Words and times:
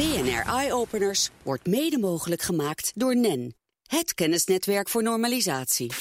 BNR 0.00 0.54
Eye 0.54 0.72
Openers 0.72 1.30
wordt 1.42 1.66
mede 1.66 1.98
mogelijk 1.98 2.42
gemaakt 2.42 2.92
door 2.94 3.16
NEN, 3.16 3.54
het 3.86 4.14
kennisnetwerk 4.14 4.88
voor 4.88 5.02
normalisatie. 5.02 5.92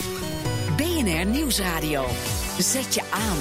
BNR 0.77 1.25
Nieuwsradio. 1.25 2.05
Zet 2.59 2.93
je 2.93 3.01
aan. 3.11 3.37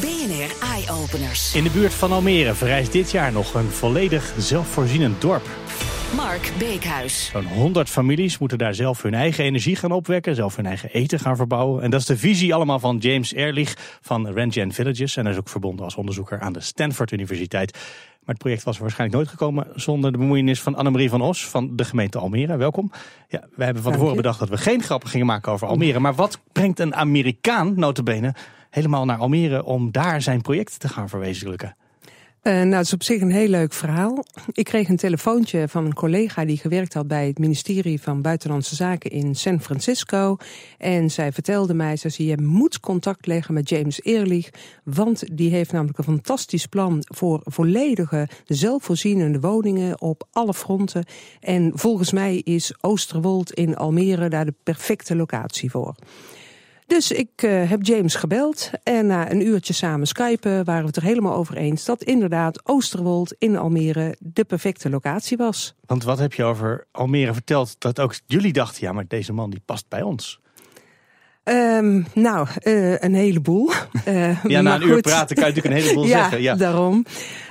BNR 0.00 0.68
Eye 0.68 0.90
Openers. 1.02 1.54
In 1.54 1.62
de 1.62 1.70
buurt 1.70 1.94
van 1.94 2.12
Almere 2.12 2.54
verrijst 2.54 2.92
dit 2.92 3.10
jaar 3.10 3.32
nog 3.32 3.54
een 3.54 3.70
volledig 3.70 4.34
zelfvoorzienend 4.38 5.20
dorp. 5.20 5.46
Mark 6.14 6.52
Beekhuis. 6.58 7.30
Zo'n 7.32 7.44
100 7.44 7.88
families 7.88 8.38
moeten 8.38 8.58
daar 8.58 8.74
zelf 8.74 9.02
hun 9.02 9.14
eigen 9.14 9.44
energie 9.44 9.76
gaan 9.76 9.92
opwekken, 9.92 10.34
zelf 10.34 10.56
hun 10.56 10.66
eigen 10.66 10.90
eten 10.90 11.18
gaan 11.18 11.36
verbouwen. 11.36 11.82
En 11.82 11.90
dat 11.90 12.00
is 12.00 12.06
de 12.06 12.16
visie 12.16 12.54
allemaal 12.54 12.78
van 12.78 12.96
James 12.96 13.32
Ehrlich 13.32 13.98
van 14.00 14.28
Rengen 14.28 14.72
Villages. 14.72 15.16
En 15.16 15.24
hij 15.24 15.32
is 15.32 15.38
ook 15.38 15.48
verbonden 15.48 15.84
als 15.84 15.96
onderzoeker 15.96 16.40
aan 16.40 16.52
de 16.52 16.60
Stanford 16.60 17.12
Universiteit. 17.12 17.72
Maar 17.72 18.34
het 18.34 18.38
project 18.38 18.62
was 18.62 18.76
er 18.76 18.82
waarschijnlijk 18.82 19.18
nooit 19.18 19.30
gekomen 19.30 19.66
zonder 19.74 20.12
de 20.12 20.18
bemoeienis 20.18 20.62
van 20.62 20.74
Annemarie 20.74 21.10
van 21.10 21.20
Os 21.20 21.46
van 21.46 21.76
de 21.76 21.84
gemeente 21.84 22.18
Almere. 22.18 22.56
Welkom. 22.56 22.90
Ja, 23.28 23.42
we 23.54 23.64
hebben 23.64 23.82
van 23.82 23.92
tevoren 23.92 24.16
bedacht 24.16 24.38
dat 24.38 24.48
we 24.48 24.56
geen 24.56 24.82
grappen 24.82 25.08
gingen 25.08 25.26
maken 25.26 25.52
over 25.52 25.66
Almere. 25.66 26.00
Maar 26.00 26.14
wat 26.14 26.40
brengt 26.52 26.80
een 26.80 26.94
Amerikaan, 26.94 27.72
notabene, 27.76 28.34
helemaal 28.70 29.04
naar 29.04 29.18
Almere 29.18 29.64
om 29.64 29.92
daar 29.92 30.22
zijn 30.22 30.40
project 30.40 30.80
te 30.80 30.88
gaan 30.88 31.08
verwezenlijken? 31.08 31.76
Uh, 32.46 32.52
nou, 32.52 32.74
het 32.74 32.86
is 32.86 32.92
op 32.92 33.02
zich 33.02 33.20
een 33.20 33.30
heel 33.30 33.48
leuk 33.48 33.72
verhaal. 33.72 34.24
Ik 34.52 34.64
kreeg 34.64 34.88
een 34.88 34.96
telefoontje 34.96 35.68
van 35.68 35.84
een 35.84 35.94
collega 35.94 36.44
die 36.44 36.56
gewerkt 36.56 36.94
had 36.94 37.08
bij 37.08 37.26
het 37.26 37.38
ministerie 37.38 38.00
van 38.00 38.22
Buitenlandse 38.22 38.74
Zaken 38.74 39.10
in 39.10 39.34
San 39.34 39.60
Francisco. 39.60 40.36
En 40.78 41.10
zij 41.10 41.32
vertelde 41.32 41.74
mij, 41.74 41.96
ze 41.96 42.26
je 42.26 42.40
moet 42.40 42.80
contact 42.80 43.26
leggen 43.26 43.54
met 43.54 43.68
James 43.68 44.00
Ehrlich, 44.00 44.50
want 44.84 45.36
die 45.36 45.50
heeft 45.50 45.72
namelijk 45.72 45.98
een 45.98 46.04
fantastisch 46.04 46.66
plan 46.66 46.98
voor 47.04 47.40
volledige 47.44 48.28
zelfvoorzienende 48.44 49.40
woningen 49.40 50.00
op 50.00 50.28
alle 50.32 50.54
fronten. 50.54 51.04
En 51.40 51.70
volgens 51.74 52.12
mij 52.12 52.36
is 52.36 52.74
Oosterwold 52.80 53.52
in 53.52 53.76
Almere 53.76 54.28
daar 54.28 54.44
de 54.44 54.54
perfecte 54.62 55.16
locatie 55.16 55.70
voor. 55.70 55.94
Dus 56.86 57.12
ik 57.12 57.42
uh, 57.42 57.70
heb 57.70 57.86
James 57.86 58.14
gebeld 58.14 58.70
en 58.82 59.06
na 59.06 59.30
een 59.30 59.46
uurtje 59.46 59.72
samen 59.72 60.06
skypen 60.06 60.64
waren 60.64 60.80
we 60.80 60.86
het 60.86 60.96
er 60.96 61.02
helemaal 61.02 61.34
over 61.34 61.56
eens 61.56 61.84
dat 61.84 62.02
inderdaad 62.02 62.68
Oosterwold 62.68 63.34
in 63.38 63.56
Almere 63.56 64.16
de 64.18 64.44
perfecte 64.44 64.90
locatie 64.90 65.36
was. 65.36 65.74
Want 65.86 66.04
wat 66.04 66.18
heb 66.18 66.34
je 66.34 66.44
over 66.44 66.86
Almere 66.92 67.32
verteld 67.32 67.80
dat 67.80 68.00
ook 68.00 68.14
jullie 68.26 68.52
dachten, 68.52 68.86
ja 68.86 68.92
maar 68.92 69.06
deze 69.08 69.32
man 69.32 69.50
die 69.50 69.62
past 69.64 69.88
bij 69.88 70.02
ons? 70.02 70.40
Um, 71.48 72.06
nou, 72.14 72.46
uh, 72.62 72.98
een 72.98 73.14
heleboel. 73.14 73.70
Uh, 74.08 74.44
ja, 74.44 74.60
na 74.60 74.74
een 74.74 74.80
goed. 74.80 74.90
uur 74.90 75.00
praten 75.00 75.36
kan 75.36 75.46
je 75.46 75.54
natuurlijk 75.54 75.74
een 75.74 75.82
heleboel 75.82 76.06
ja, 76.14 76.18
zeggen. 76.18 76.42
Ja, 76.42 76.54
daarom. 76.54 77.04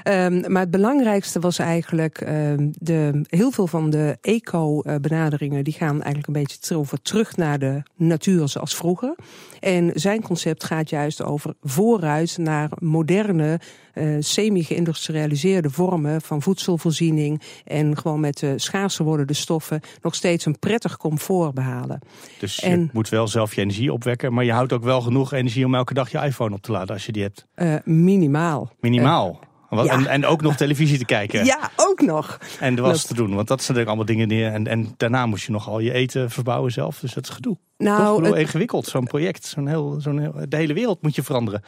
Um, 0.03 0.51
maar 0.51 0.61
het 0.61 0.71
belangrijkste 0.71 1.39
was 1.39 1.59
eigenlijk 1.59 2.21
um, 2.27 2.71
de, 2.79 3.21
heel 3.29 3.51
veel 3.51 3.67
van 3.67 3.89
de 3.89 4.17
eco-benaderingen 4.21 5.63
die 5.63 5.73
gaan 5.73 6.01
eigenlijk 6.01 6.27
een 6.27 6.33
beetje 6.33 6.75
over 6.75 7.01
terug 7.01 7.35
naar 7.35 7.59
de 7.59 7.83
natuur 7.95 8.47
zoals 8.47 8.75
vroeger. 8.75 9.16
En 9.59 9.91
zijn 9.93 10.21
concept 10.21 10.63
gaat 10.63 10.89
juist 10.89 11.23
over 11.23 11.53
vooruit 11.61 12.38
naar 12.38 12.69
moderne, 12.79 13.59
uh, 13.95 14.15
semi-geïndustrialiseerde 14.19 15.69
vormen 15.69 16.21
van 16.21 16.41
voedselvoorziening. 16.41 17.41
En 17.65 17.97
gewoon 17.97 18.19
met 18.19 18.38
de 18.38 18.59
schaarser 18.59 19.05
wordende 19.05 19.33
stoffen 19.33 19.81
nog 20.01 20.15
steeds 20.15 20.45
een 20.45 20.59
prettig 20.59 20.97
comfort 20.97 21.53
behalen. 21.53 21.99
Dus 22.39 22.55
je 22.55 22.88
moet 22.91 23.09
wel 23.09 23.27
zelf 23.27 23.55
je 23.55 23.61
energie 23.61 23.93
opwekken, 23.93 24.33
maar 24.33 24.43
je 24.43 24.51
houdt 24.51 24.73
ook 24.73 24.83
wel 24.83 25.01
genoeg 25.01 25.33
energie 25.33 25.66
om 25.66 25.75
elke 25.75 25.93
dag 25.93 26.11
je 26.11 26.17
iPhone 26.17 26.55
op 26.55 26.61
te 26.61 26.71
laden 26.71 26.93
als 26.93 27.05
je 27.05 27.11
die 27.11 27.23
hebt. 27.23 27.45
Uh, 27.55 27.75
minimaal. 27.83 28.71
Minimaal. 28.79 29.39
Wat, 29.69 29.85
ja. 29.85 29.91
en, 29.91 30.07
en, 30.07 30.25
ook 30.25 30.41
nog 30.41 30.55
televisie 30.55 30.97
te 30.97 31.05
kijken. 31.05 31.45
Ja, 31.45 31.71
ook 31.75 32.01
nog. 32.01 32.39
En 32.59 32.75
de 32.75 32.81
was 32.81 32.97
dat... 32.97 33.07
te 33.07 33.13
doen, 33.13 33.35
want 33.35 33.47
dat 33.47 33.61
zijn 33.61 33.77
natuurlijk 33.77 33.88
allemaal 33.88 34.05
dingen 34.05 34.27
die. 34.27 34.45
En, 34.45 34.67
en 34.67 34.93
daarna 34.97 35.25
moest 35.25 35.45
je 35.45 35.51
nog 35.51 35.69
al 35.69 35.79
je 35.79 35.93
eten 35.93 36.29
verbouwen 36.29 36.71
zelf. 36.71 36.99
Dus 36.99 37.13
dat 37.13 37.23
is 37.23 37.29
gedoe. 37.29 37.57
Nou, 37.78 38.24
Toch? 38.24 38.31
het... 38.31 38.40
ingewikkeld, 38.40 38.86
zo'n 38.86 39.03
project. 39.03 39.46
Zo'n 39.46 39.68
heel, 39.68 39.96
zo'n 40.00 40.19
heel, 40.19 40.34
de 40.50 40.56
hele 40.56 40.74
wereld 40.74 41.02
moet 41.02 41.16
je 41.16 41.24
veranderen. 41.24 41.62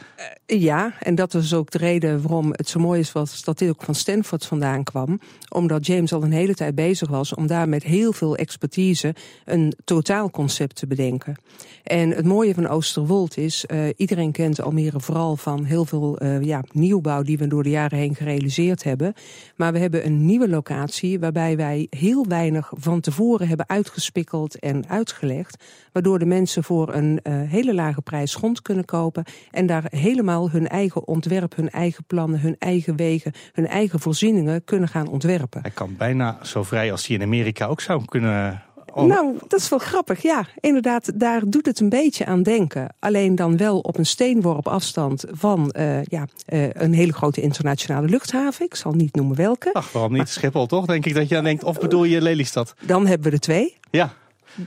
Uh, 0.50 0.62
ja, 0.62 0.94
en 1.00 1.16
dat 1.16 1.34
is 1.34 1.54
ook 1.54 1.72
de 1.72 1.78
reden 1.78 2.22
waarom 2.22 2.50
het 2.52 2.70
zo 2.70 2.80
mooi 2.80 3.00
is 3.00 3.12
was, 3.12 3.44
dat 3.44 3.58
dit 3.58 3.70
ook 3.70 3.84
van 3.84 3.96
Stanford 3.96 4.46
vandaan 4.46 4.84
kwam. 4.84 5.20
Omdat 5.50 5.86
James 5.86 6.14
al 6.14 6.24
een 6.24 6.32
hele 6.32 6.54
tijd 6.54 6.76
bezig 6.76 7.10
was 7.10 7.34
om 7.34 7.48
daar 7.48 7.70
met 7.70 7.84
heel 7.84 8.14
veel 8.14 8.36
expertise 8.36 9.16
een 9.46 9.74
totaalconcept 9.84 10.76
te 10.76 10.88
bedenken. 10.88 11.36
En 11.84 12.10
het 12.10 12.26
mooie 12.26 12.54
van 12.54 12.68
Oosterwold 12.68 13.38
is, 13.38 13.66
uh, 13.68 13.90
iedereen 13.96 14.32
kent 14.32 14.62
Almere 14.62 15.00
vooral 15.00 15.36
van 15.36 15.64
heel 15.64 15.86
veel 15.86 16.24
uh, 16.24 16.44
ja, 16.44 16.64
nieuwbouw 16.72 17.22
die 17.22 17.38
we 17.38 17.48
door 17.48 17.64
de 17.64 17.70
jaren 17.70 17.98
heen 17.98 18.16
gerealiseerd 18.16 18.84
hebben. 18.84 19.14
Maar 19.56 19.74
we 19.74 19.80
hebben 19.80 20.06
een 20.06 20.26
nieuwe 20.26 20.50
locatie 20.50 21.20
waarbij 21.20 21.58
wij 21.58 21.88
heel 21.90 22.26
weinig 22.28 22.72
van 22.76 23.00
tevoren 23.00 23.48
hebben 23.48 23.70
uitgespikkeld 23.70 24.60
en 24.60 24.90
uitgelegd. 24.90 25.64
Waardoor 25.98 26.20
de 26.20 26.26
mensen 26.26 26.64
voor 26.64 26.94
een 26.94 27.20
uh, 27.24 27.34
hele 27.50 27.74
lage 27.74 28.02
prijs 28.02 28.36
grond 28.36 28.62
kunnen 28.62 28.86
kopen. 28.86 29.24
En 29.52 29.66
daar 29.66 29.84
helemaal 29.90 30.50
hun 30.50 30.68
eigen 30.68 31.08
ontwerp, 31.08 31.56
hun 31.56 31.70
eigen 31.70 32.04
plannen, 32.04 32.40
hun 32.40 32.56
eigen 32.60 32.96
wegen, 32.96 33.32
hun 33.54 33.68
eigen 33.68 34.00
voorzieningen 34.00 34.64
kunnen 34.64 34.90
gaan 34.90 35.08
ontwerpen. 35.08 35.62
Hij 35.62 35.72
kan 35.72 35.96
bijna 35.98 36.38
zo 36.42 36.64
vrij 36.64 36.92
als 36.92 37.08
hij 37.08 37.16
in 37.16 37.22
Amerika 37.22 37.66
ook 37.66 37.82
zou 37.82 38.06
kunnen 38.06 38.64
Oh. 38.94 39.06
Nou, 39.06 39.38
dat 39.48 39.60
is 39.60 39.70
wel 39.70 39.80
grappig. 39.80 40.22
Ja, 40.22 40.46
inderdaad, 40.60 41.20
daar 41.20 41.42
doet 41.46 41.66
het 41.66 41.80
een 41.80 41.90
beetje 41.90 42.26
aan 42.26 42.44
denken. 42.44 42.96
Alleen 43.00 43.36
dan 43.36 43.58
wel 43.58 43.80
op 43.80 43.98
een 43.98 44.06
steenworp 44.06 44.68
afstand 44.68 45.26
van 45.32 45.74
uh, 45.78 46.04
ja, 46.04 46.28
uh, 46.54 46.70
een 46.74 46.94
hele 46.94 47.14
grote 47.14 47.42
internationale 47.42 48.08
luchthaven. 48.08 48.66
Ik 48.66 48.76
zal 48.76 48.92
niet 48.92 49.16
noemen 49.16 49.36
welke. 49.36 49.74
Ach, 49.74 49.92
waarom 49.92 50.12
niet? 50.12 50.20
Maar... 50.20 50.32
Schiphol 50.32 50.66
toch? 50.66 50.86
Denk 50.86 51.06
ik 51.06 51.14
dat 51.14 51.30
je 51.30 51.38
aan 51.38 51.44
denkt. 51.44 51.64
Of 51.64 51.80
bedoel 51.80 52.04
je 52.04 52.22
Lelystad? 52.22 52.74
Dan 52.86 53.08
hebben 53.08 53.28
we 53.28 53.34
er 53.34 53.42
twee. 53.42 53.78
Ja. 53.92 54.14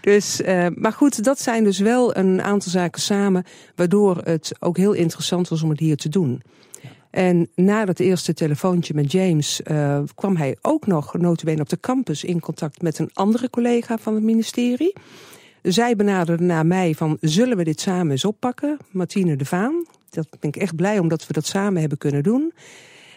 Dus, 0.01 0.41
uh, 0.41 0.67
maar 0.75 0.93
goed, 0.93 1.25
dat 1.25 1.41
zijn 1.41 1.65
dus 1.65 1.78
wel 1.78 2.17
een 2.17 2.43
aantal 2.43 2.71
zaken 2.71 3.01
samen, 3.01 3.45
waardoor 3.75 4.21
het 4.25 4.53
ook 4.59 4.77
heel 4.77 4.93
interessant 4.93 5.49
was 5.49 5.62
om 5.62 5.71
het 5.71 5.78
hier 5.78 5.97
te 5.97 6.09
doen. 6.09 6.43
En 7.11 7.49
na 7.55 7.84
dat 7.84 7.99
eerste 7.99 8.34
telefoontje 8.34 8.95
met 8.95 9.12
James 9.12 9.61
uh, 9.65 10.01
kwam 10.15 10.37
hij 10.37 10.56
ook 10.61 10.87
nog 10.87 11.17
notabene 11.17 11.61
op 11.61 11.69
de 11.69 11.81
campus 11.81 12.25
in 12.25 12.41
contact 12.41 12.83
met 12.83 12.99
een 12.99 13.11
andere 13.12 13.51
collega 13.51 13.99
van 13.99 14.15
het 14.15 14.23
ministerie. 14.23 14.93
Zij 15.62 15.97
benaderde 15.97 16.45
naar 16.45 16.67
mij 16.67 16.95
van 16.95 17.17
zullen 17.21 17.57
we 17.57 17.65
dit 17.65 17.81
samen 17.81 18.11
eens 18.11 18.25
oppakken? 18.25 18.77
Martine 18.91 19.37
de 19.37 19.45
Vaan. 19.45 19.84
Dat 20.11 20.27
ben 20.41 20.51
ik 20.51 20.57
echt 20.57 20.77
blij 20.77 20.99
omdat 20.99 21.27
we 21.27 21.33
dat 21.33 21.47
samen 21.47 21.81
hebben 21.81 21.99
kunnen 21.99 22.22
doen. 22.22 22.53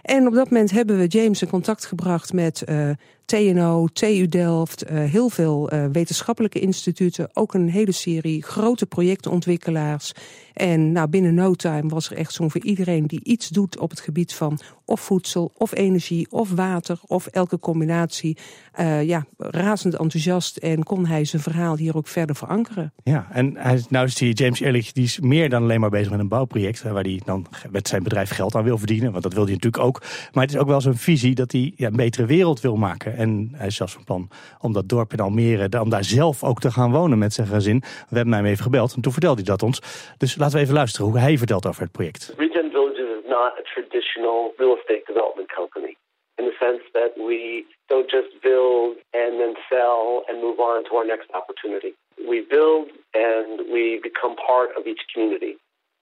En 0.02 0.28
op 0.28 0.34
dat 0.34 0.50
moment 0.50 0.72
hebben 0.72 0.98
we 0.98 1.08
James 1.08 1.42
in 1.42 1.50
contact 1.50 1.86
gebracht 1.86 2.34
met 2.34 2.64
uh, 2.70 2.90
TNO, 3.26 3.88
TU 3.88 4.28
Delft, 4.28 4.92
uh, 4.92 5.04
heel 5.04 5.30
veel 5.30 5.74
uh, 5.74 5.86
wetenschappelijke 5.92 6.60
instituten, 6.60 7.30
ook 7.34 7.54
een 7.54 7.70
hele 7.70 7.92
serie 7.92 8.44
grote 8.44 8.86
projectontwikkelaars. 8.86 10.14
En 10.54 10.92
nou, 10.92 11.08
binnen 11.08 11.34
no 11.34 11.54
time 11.54 11.90
was 11.90 12.10
er 12.10 12.18
echt 12.18 12.34
zo'n 12.34 12.52
voor 12.52 12.64
iedereen 12.64 13.08
die 13.08 13.24
iets 13.24 13.50
doet 13.50 13.80
op 13.80 13.90
het 13.90 14.00
gebied 14.00 14.34
van 14.34 14.60
of 14.86 15.02
voedsel, 15.02 15.52
of 15.58 15.76
energie, 15.76 16.28
of 16.30 16.52
water, 16.52 17.00
of 17.08 17.28
elke 17.28 17.60
combinatie. 17.60 18.38
Uh, 18.80 19.04
ja, 19.04 19.26
razend 19.38 19.96
enthousiast 19.96 20.58
en 20.58 20.84
kon 20.84 21.06
hij 21.06 21.26
zijn 21.26 21.42
verhaal 21.42 21.78
hier 21.78 21.96
ook 21.98 22.08
verder 22.08 22.36
verankeren. 22.36 22.94
Ja, 23.04 23.28
en 23.32 23.58
hij, 23.58 23.84
nou 23.90 24.06
is 24.06 24.16
die 24.16 24.34
James 24.34 24.60
Ehrlich, 24.60 24.92
die 24.92 25.04
is 25.04 25.20
meer 25.20 25.50
dan 25.50 25.64
alleen 25.64 25.80
maar 25.80 25.90
bezig 25.90 26.12
met 26.12 26.20
een 26.20 26.28
bouwproject, 26.28 26.82
waar 26.82 27.04
hij 27.04 27.22
dan 27.26 27.46
met 27.72 27.88
zijn 27.88 28.04
bedrijf 28.04 28.30
geld 28.30 28.56
aan 28.56 28.64
wil 28.64 28.78
verdienen, 28.78 29.12
want 29.12 29.24
dat 29.24 29.34
wil 29.34 29.44
hij 29.44 29.54
natuurlijk 29.54 29.84
ook. 29.84 30.02
Maar 30.32 30.44
het 30.44 30.54
is 30.54 30.60
ook 30.60 30.68
wel 30.68 30.82
zo'n 30.82 30.96
visie 30.96 31.36
dat 31.36 31.52
hij 31.52 31.74
ja, 31.76 31.88
een 31.88 31.96
betere 31.96 32.26
wereld 32.26 32.62
wil 32.62 32.76
maken. 32.76 33.13
En 33.18 33.50
hij 33.54 33.68
is 33.68 33.76
zelfs 33.76 33.94
van 33.94 34.04
plan 34.04 34.30
om 34.62 34.74
dat 34.74 34.90
dorp 34.90 35.12
in 35.12 35.20
Almere, 35.20 35.82
om 35.82 35.90
daar 35.90 36.04
zelf 36.04 36.44
ook 36.44 36.60
te 36.60 36.72
gaan 36.72 36.92
wonen 36.92 37.18
met 37.18 37.34
zijn 37.34 37.48
gezin. 37.48 37.80
We 38.10 38.16
hebben 38.16 38.34
hem 38.34 38.46
even 38.46 38.64
gebeld 38.64 38.94
en 38.96 39.02
toen 39.02 39.12
vertelde 39.12 39.42
hij 39.42 39.52
dat 39.52 39.64
ons. 39.64 39.82
Dus 40.18 40.38
laten 40.38 40.56
we 40.56 40.64
even 40.64 40.74
luisteren 40.74 41.08
hoe 41.08 41.20
hij 41.20 41.38
vertelt 41.38 41.66
over 41.68 41.82
het 41.82 41.92
project. 41.92 42.34
Regen 42.38 42.72
Villages 42.72 43.10
is 43.20 43.26
not 43.28 43.52
a 43.62 43.64
traditional 43.74 44.54
real 44.58 44.76
estate 44.78 45.04
development 45.06 45.50
company. 45.60 45.96
In 46.36 46.46
the 46.46 46.56
sense 46.60 46.84
that 46.92 47.12
we 47.16 47.66
don't 47.92 48.10
just 48.10 48.32
build 48.42 48.98
and 49.22 49.32
then 49.42 49.54
sell 49.70 50.24
and 50.28 50.42
move 50.42 50.60
on 50.60 50.84
to 50.88 50.92
our 50.98 51.06
next 51.06 51.30
opportunity. 51.40 51.92
We 52.32 52.46
build 52.56 52.86
and 53.14 53.50
we 53.76 54.00
become 54.10 54.34
part 54.36 54.70
of 54.78 54.82
each 54.88 55.04
community 55.12 55.54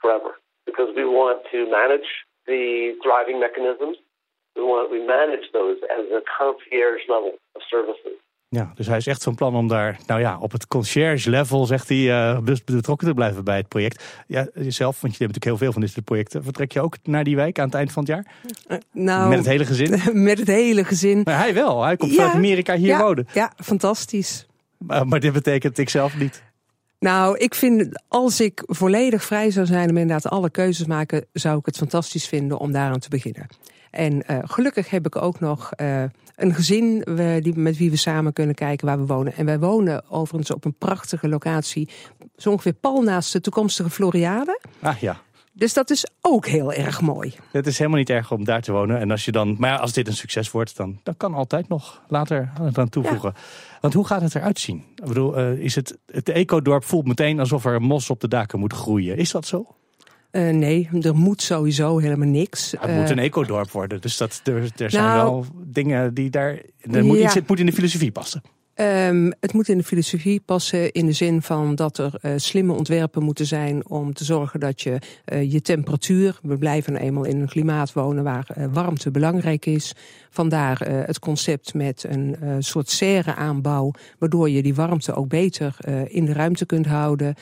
forever. 0.01 0.31
Because 0.65 0.89
we 0.95 1.05
want 1.05 1.39
to 1.51 1.69
manage 1.69 2.09
the 2.45 2.95
thriving 3.03 3.39
mechanisms 3.39 3.97
we, 4.53 4.62
want, 4.62 4.89
we 4.89 5.03
manage 5.07 5.48
those 5.51 5.80
as 5.98 6.06
a 6.19 6.21
concierge 6.38 7.03
level 7.07 7.39
of 7.51 7.62
services. 7.62 8.19
Ja, 8.50 8.71
dus 8.75 8.88
hij 8.88 8.98
is 8.98 9.07
echt 9.07 9.24
van 9.24 9.36
plan 9.36 9.56
om 9.56 9.68
daar, 9.68 10.00
nou 10.07 10.19
ja, 10.19 10.38
op 10.39 10.51
het 10.51 10.68
concierge 10.68 11.30
level, 11.30 11.65
zegt 11.65 11.89
hij, 11.89 11.98
uh, 11.98 12.39
betrokken 12.65 13.07
te 13.07 13.13
blijven 13.13 13.44
bij 13.44 13.57
het 13.57 13.68
project. 13.68 14.24
Ja, 14.27 14.48
jezelf, 14.53 15.01
want 15.01 15.18
je 15.18 15.24
hebt 15.24 15.33
natuurlijk 15.33 15.45
heel 15.45 15.57
veel 15.57 15.71
van 15.71 15.81
dit 15.81 15.92
soort 15.92 16.06
projecten. 16.06 16.44
Vertrek 16.44 16.71
je 16.71 16.81
ook 16.81 16.95
naar 17.03 17.24
die 17.24 17.36
wijk 17.36 17.59
aan 17.59 17.65
het 17.65 17.75
eind 17.75 17.92
van 17.92 18.03
het 18.03 18.12
jaar? 18.12 18.25
Uh, 18.68 18.77
nou, 18.92 19.30
met 19.30 19.38
het 19.38 19.48
hele 19.48 19.65
gezin? 19.65 20.00
met 20.30 20.39
het 20.39 20.48
hele 20.48 20.83
gezin. 20.83 21.21
Maar 21.24 21.38
hij 21.38 21.53
wel, 21.53 21.83
hij 21.83 21.95
komt 21.95 22.12
ja, 22.12 22.18
vanuit 22.18 22.36
Amerika 22.36 22.75
hier 22.75 22.88
ja, 22.88 23.03
wonen. 23.03 23.27
Ja, 23.33 23.51
fantastisch. 23.63 24.48
Maar, 24.77 25.07
maar 25.07 25.19
dit 25.19 25.33
betekent 25.33 25.77
ik 25.77 25.89
zelf 25.89 26.18
niet. 26.18 26.44
Nou, 27.00 27.38
ik 27.38 27.56
vind, 27.56 28.03
als 28.07 28.39
ik 28.39 28.63
volledig 28.65 29.24
vrij 29.24 29.51
zou 29.51 29.65
zijn 29.65 29.89
om 29.89 29.98
inderdaad 29.98 30.31
alle 30.31 30.50
keuzes 30.50 30.86
maken, 30.86 31.25
zou 31.33 31.57
ik 31.57 31.65
het 31.65 31.77
fantastisch 31.77 32.27
vinden 32.27 32.57
om 32.57 32.71
daaraan 32.71 33.00
te 33.00 33.09
beginnen. 33.09 33.48
En 33.91 34.23
gelukkig 34.43 34.89
heb 34.89 35.05
ik 35.05 35.15
ook 35.15 35.39
nog 35.39 35.71
een 36.35 36.53
gezin 36.53 37.05
die, 37.41 37.55
met 37.55 37.77
wie 37.77 37.89
we 37.89 37.95
samen 37.95 38.33
kunnen 38.33 38.55
kijken 38.55 38.88
waar 38.88 38.99
we 38.99 39.05
wonen. 39.05 39.35
En 39.35 39.45
wij 39.45 39.59
wonen 39.59 40.09
overigens 40.09 40.51
op 40.51 40.65
een 40.65 40.77
prachtige 40.77 41.27
locatie, 41.27 41.89
zo 42.35 42.51
ongeveer 42.51 42.73
pal 42.73 43.01
naast 43.01 43.33
de 43.33 43.41
toekomstige 43.41 43.89
Floriade. 43.89 44.59
Ah 44.81 44.97
ja. 44.97 45.21
Dus 45.53 45.73
dat 45.73 45.89
is 45.89 46.05
ook 46.21 46.45
heel 46.45 46.73
erg 46.73 47.01
mooi. 47.01 47.33
Het 47.51 47.67
is 47.67 47.77
helemaal 47.77 47.99
niet 47.99 48.09
erg 48.09 48.31
om 48.31 48.43
daar 48.43 48.61
te 48.61 48.71
wonen. 48.71 48.99
En 48.99 49.11
als 49.11 49.25
je 49.25 49.31
dan, 49.31 49.55
maar 49.59 49.69
ja, 49.69 49.75
als 49.75 49.93
dit 49.93 50.07
een 50.07 50.13
succes 50.15 50.51
wordt, 50.51 50.77
dan, 50.77 50.99
dan 51.03 51.17
kan 51.17 51.33
altijd 51.33 51.67
nog 51.67 52.01
later 52.07 52.51
aan 52.73 52.89
toevoegen. 52.89 53.33
Want 53.81 53.93
hoe 53.93 54.07
gaat 54.07 54.21
het 54.21 54.35
eruit 54.35 54.59
zien? 54.59 54.83
Ik 54.95 55.05
bedoel, 55.05 55.39
uh, 55.39 55.51
is 55.51 55.75
het, 55.75 55.97
het 56.05 56.29
ecodorp 56.29 56.83
voelt 56.83 57.07
meteen 57.07 57.39
alsof 57.39 57.65
er 57.65 57.81
mos 57.81 58.09
op 58.09 58.19
de 58.19 58.27
daken 58.27 58.59
moet 58.59 58.73
groeien. 58.73 59.17
Is 59.17 59.31
dat 59.31 59.45
zo? 59.45 59.75
Uh, 60.31 60.49
nee, 60.49 60.89
er 61.01 61.15
moet 61.15 61.41
sowieso 61.41 61.97
helemaal 61.97 62.27
niks. 62.27 62.71
Het 62.79 62.95
moet 62.95 63.09
een 63.09 63.17
uh, 63.17 63.23
ecodorp 63.23 63.71
worden. 63.71 64.01
Dus 64.01 64.17
dat, 64.17 64.41
er, 64.43 64.71
er 64.77 64.91
zijn 64.91 65.03
nou, 65.03 65.29
wel 65.29 65.45
dingen 65.65 66.13
die 66.13 66.29
daar. 66.29 66.61
Er 66.91 67.05
moet 67.05 67.17
ja. 67.17 67.25
iets, 67.25 67.33
het 67.33 67.47
moet 67.47 67.59
in 67.59 67.65
de 67.65 67.73
filosofie 67.73 68.11
passen. 68.11 68.41
Um, 68.75 69.33
het 69.39 69.53
moet 69.53 69.69
in 69.69 69.77
de 69.77 69.83
filosofie 69.83 70.39
passen 70.39 70.91
in 70.91 71.05
de 71.05 71.11
zin 71.11 71.41
van 71.41 71.75
dat 71.75 71.97
er 71.97 72.13
uh, 72.21 72.31
slimme 72.35 72.73
ontwerpen 72.73 73.23
moeten 73.23 73.45
zijn 73.45 73.89
om 73.89 74.13
te 74.13 74.23
zorgen 74.23 74.59
dat 74.59 74.81
je 74.81 74.99
uh, 75.33 75.51
je 75.51 75.61
temperatuur, 75.61 76.39
we 76.41 76.57
blijven 76.57 76.95
eenmaal 76.95 77.23
in 77.23 77.41
een 77.41 77.47
klimaat 77.47 77.93
wonen 77.93 78.23
waar 78.23 78.47
uh, 78.57 78.65
warmte 78.71 79.11
belangrijk 79.11 79.65
is. 79.65 79.95
Vandaar 80.29 80.79
het 80.87 81.19
concept 81.19 81.73
met 81.73 82.05
een 82.09 82.35
soort 82.59 82.89
serre 82.89 83.35
aanbouw, 83.35 83.91
waardoor 84.19 84.49
je 84.49 84.61
die 84.61 84.75
warmte 84.75 85.13
ook 85.13 85.27
beter 85.27 85.75
in 86.07 86.25
de 86.25 86.33
ruimte 86.33 86.65
kunt 86.65 86.85
houden. 86.85 87.35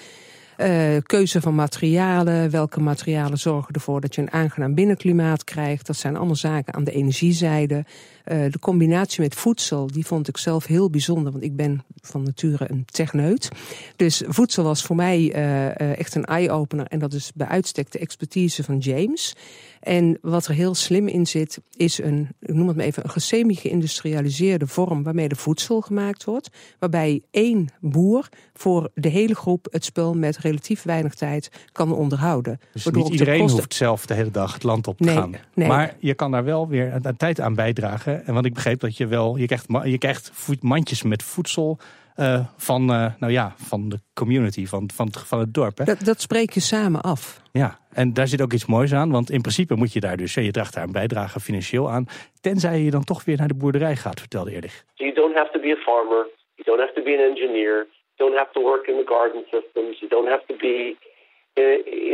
Uh, 0.61 0.97
keuze 1.03 1.41
van 1.41 1.55
materialen. 1.55 2.49
Welke 2.49 2.79
materialen 2.79 3.37
zorgen 3.37 3.73
ervoor 3.73 4.01
dat 4.01 4.15
je 4.15 4.21
een 4.21 4.31
aangenaam 4.31 4.73
binnenklimaat 4.73 5.43
krijgt. 5.43 5.87
Dat 5.87 5.95
zijn 5.95 6.15
allemaal 6.15 6.35
zaken 6.35 6.73
aan 6.73 6.83
de 6.83 6.91
energiezijde. 6.91 7.75
Uh, 7.75 8.51
de 8.51 8.59
combinatie 8.59 9.21
met 9.21 9.35
voedsel, 9.35 9.87
die 9.87 10.05
vond 10.05 10.27
ik 10.27 10.37
zelf 10.37 10.65
heel 10.65 10.89
bijzonder. 10.89 11.31
Want 11.31 11.43
ik 11.43 11.55
ben 11.55 11.83
van 12.01 12.23
nature 12.23 12.65
een 12.69 12.85
techneut. 12.85 13.49
Dus 13.95 14.23
voedsel 14.27 14.63
was 14.63 14.83
voor 14.83 14.95
mij 14.95 15.35
uh, 15.35 15.99
echt 15.99 16.15
een 16.15 16.25
eye-opener. 16.25 16.85
En 16.85 16.99
dat 16.99 17.13
is 17.13 17.31
bij 17.35 17.47
uitstek 17.47 17.91
de 17.91 17.99
expertise 17.99 18.63
van 18.63 18.77
James. 18.77 19.35
En 19.79 20.17
wat 20.21 20.47
er 20.47 20.53
heel 20.53 20.75
slim 20.75 21.07
in 21.07 21.27
zit, 21.27 21.59
is 21.75 21.97
een, 21.97 22.27
ik 22.39 22.53
noem 22.53 22.67
het 22.67 22.75
maar 22.75 22.85
even, 22.85 23.03
een 23.03 23.09
gesemi-geïndustrialiseerde 23.09 24.67
vorm 24.67 25.03
waarmee 25.03 25.27
de 25.27 25.35
voedsel 25.35 25.81
gemaakt 25.81 26.23
wordt. 26.23 26.49
Waarbij 26.79 27.21
één 27.31 27.67
boer 27.79 28.29
voor 28.53 28.89
de 28.93 29.09
hele 29.09 29.35
groep 29.35 29.67
het 29.71 29.85
spul 29.85 30.13
met 30.13 30.37
relatief 30.37 30.83
weinig 30.83 31.13
tijd 31.13 31.51
kan 31.71 31.93
onderhouden. 31.93 32.59
Dus 32.73 32.85
niet 32.85 33.09
iedereen 33.09 33.39
kosten... 33.39 33.57
hoeft 33.57 33.73
zelf 33.73 34.05
de 34.05 34.13
hele 34.13 34.31
dag 34.31 34.53
het 34.53 34.63
land 34.63 34.87
op 34.87 34.97
te 34.97 35.03
nee, 35.03 35.15
gaan. 35.15 35.35
Nee. 35.53 35.67
Maar 35.67 35.95
je 35.99 36.13
kan 36.13 36.31
daar 36.31 36.43
wel 36.43 36.67
weer 36.67 36.99
een 37.01 37.17
tijd 37.17 37.39
aan 37.39 37.55
bijdragen. 37.55 38.25
En 38.25 38.33
want 38.33 38.45
ik 38.45 38.53
begreep 38.53 38.79
dat 38.79 38.97
je 38.97 39.07
wel, 39.07 39.37
je 39.37 39.45
krijgt, 39.45 39.65
je 39.83 39.97
krijgt 39.97 40.31
mandjes 40.59 41.03
met 41.03 41.23
voedsel. 41.23 41.79
Uh, 42.17 42.39
van, 42.57 42.81
uh, 42.81 43.05
nou 43.19 43.31
ja, 43.31 43.53
van 43.57 43.89
de 43.89 43.99
community, 44.13 44.65
van, 44.65 44.89
van, 44.93 45.07
van 45.25 45.39
het 45.39 45.53
dorp. 45.53 45.77
Hè? 45.77 45.83
Dat, 45.83 45.99
dat 45.99 46.21
spreek 46.21 46.51
je 46.51 46.59
samen 46.59 47.01
af. 47.01 47.41
Ja, 47.51 47.79
en 47.93 48.13
daar 48.13 48.27
zit 48.27 48.41
ook 48.41 48.53
iets 48.53 48.65
moois 48.65 48.93
aan. 48.93 49.11
Want 49.11 49.29
in 49.29 49.41
principe 49.41 49.75
moet 49.75 49.93
je 49.93 49.99
daar 49.99 50.17
dus, 50.17 50.33
je 50.33 50.51
draagt 50.51 50.73
daar 50.73 50.83
een 50.83 50.91
bijdrage 50.91 51.39
financieel 51.39 51.89
aan. 51.89 52.05
Tenzij 52.41 52.79
je 52.79 52.91
dan 52.91 53.03
toch 53.03 53.25
weer 53.25 53.37
naar 53.37 53.47
de 53.47 53.55
boerderij 53.61 53.95
gaat, 53.95 54.19
vertelde 54.19 54.51
eerlijk. 54.51 54.83
You 54.95 55.13
don't 55.13 55.35
have 55.35 55.51
to 55.51 55.59
be 55.59 55.71
a 55.79 55.81
farmer. 55.81 56.27
You 56.55 56.63
don't 56.63 56.79
have 56.79 56.93
to 56.93 57.03
be 57.03 57.13
an 57.17 57.29
engineer. 57.29 57.87
You 58.15 58.29
don't 58.29 58.37
have 58.37 58.51
to 58.53 58.61
work 58.61 58.87
in 58.87 58.95
the 58.95 59.07
garden 59.13 59.43
systems. 59.51 59.99
You 59.99 60.09
don't 60.09 60.29
have 60.29 60.43
to 60.47 60.55
be 60.55 60.97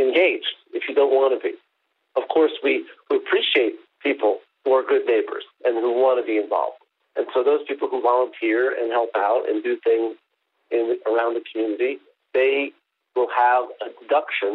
engaged 0.04 0.56
if 0.70 0.86
you 0.86 0.94
don't 0.94 1.12
want 1.12 1.32
to 1.34 1.40
be. 1.48 1.54
Of 2.14 2.24
course, 2.28 2.54
we, 2.62 2.84
we 3.10 3.16
appreciate 3.16 3.74
people 4.02 4.40
who 4.64 4.72
are 4.76 4.84
good 4.86 5.06
neighbors 5.06 5.44
and 5.64 5.74
who 5.76 5.92
want 6.04 6.18
to 6.20 6.26
be 6.26 6.38
involved. 6.44 6.80
And 7.16 7.26
so 7.32 7.42
those 7.42 7.62
people 7.64 7.88
who 7.88 8.00
volunteer 8.00 8.60
and 8.80 8.88
help 8.98 9.12
out 9.28 9.42
and 9.48 9.62
do 9.62 9.74
things 9.88 10.10
in, 10.68 10.98
around 11.10 11.32
the 11.34 11.44
community, 11.50 11.98
they 12.30 12.72
will 13.14 13.30
have 13.44 13.64
a 13.86 13.88
deduction 14.00 14.52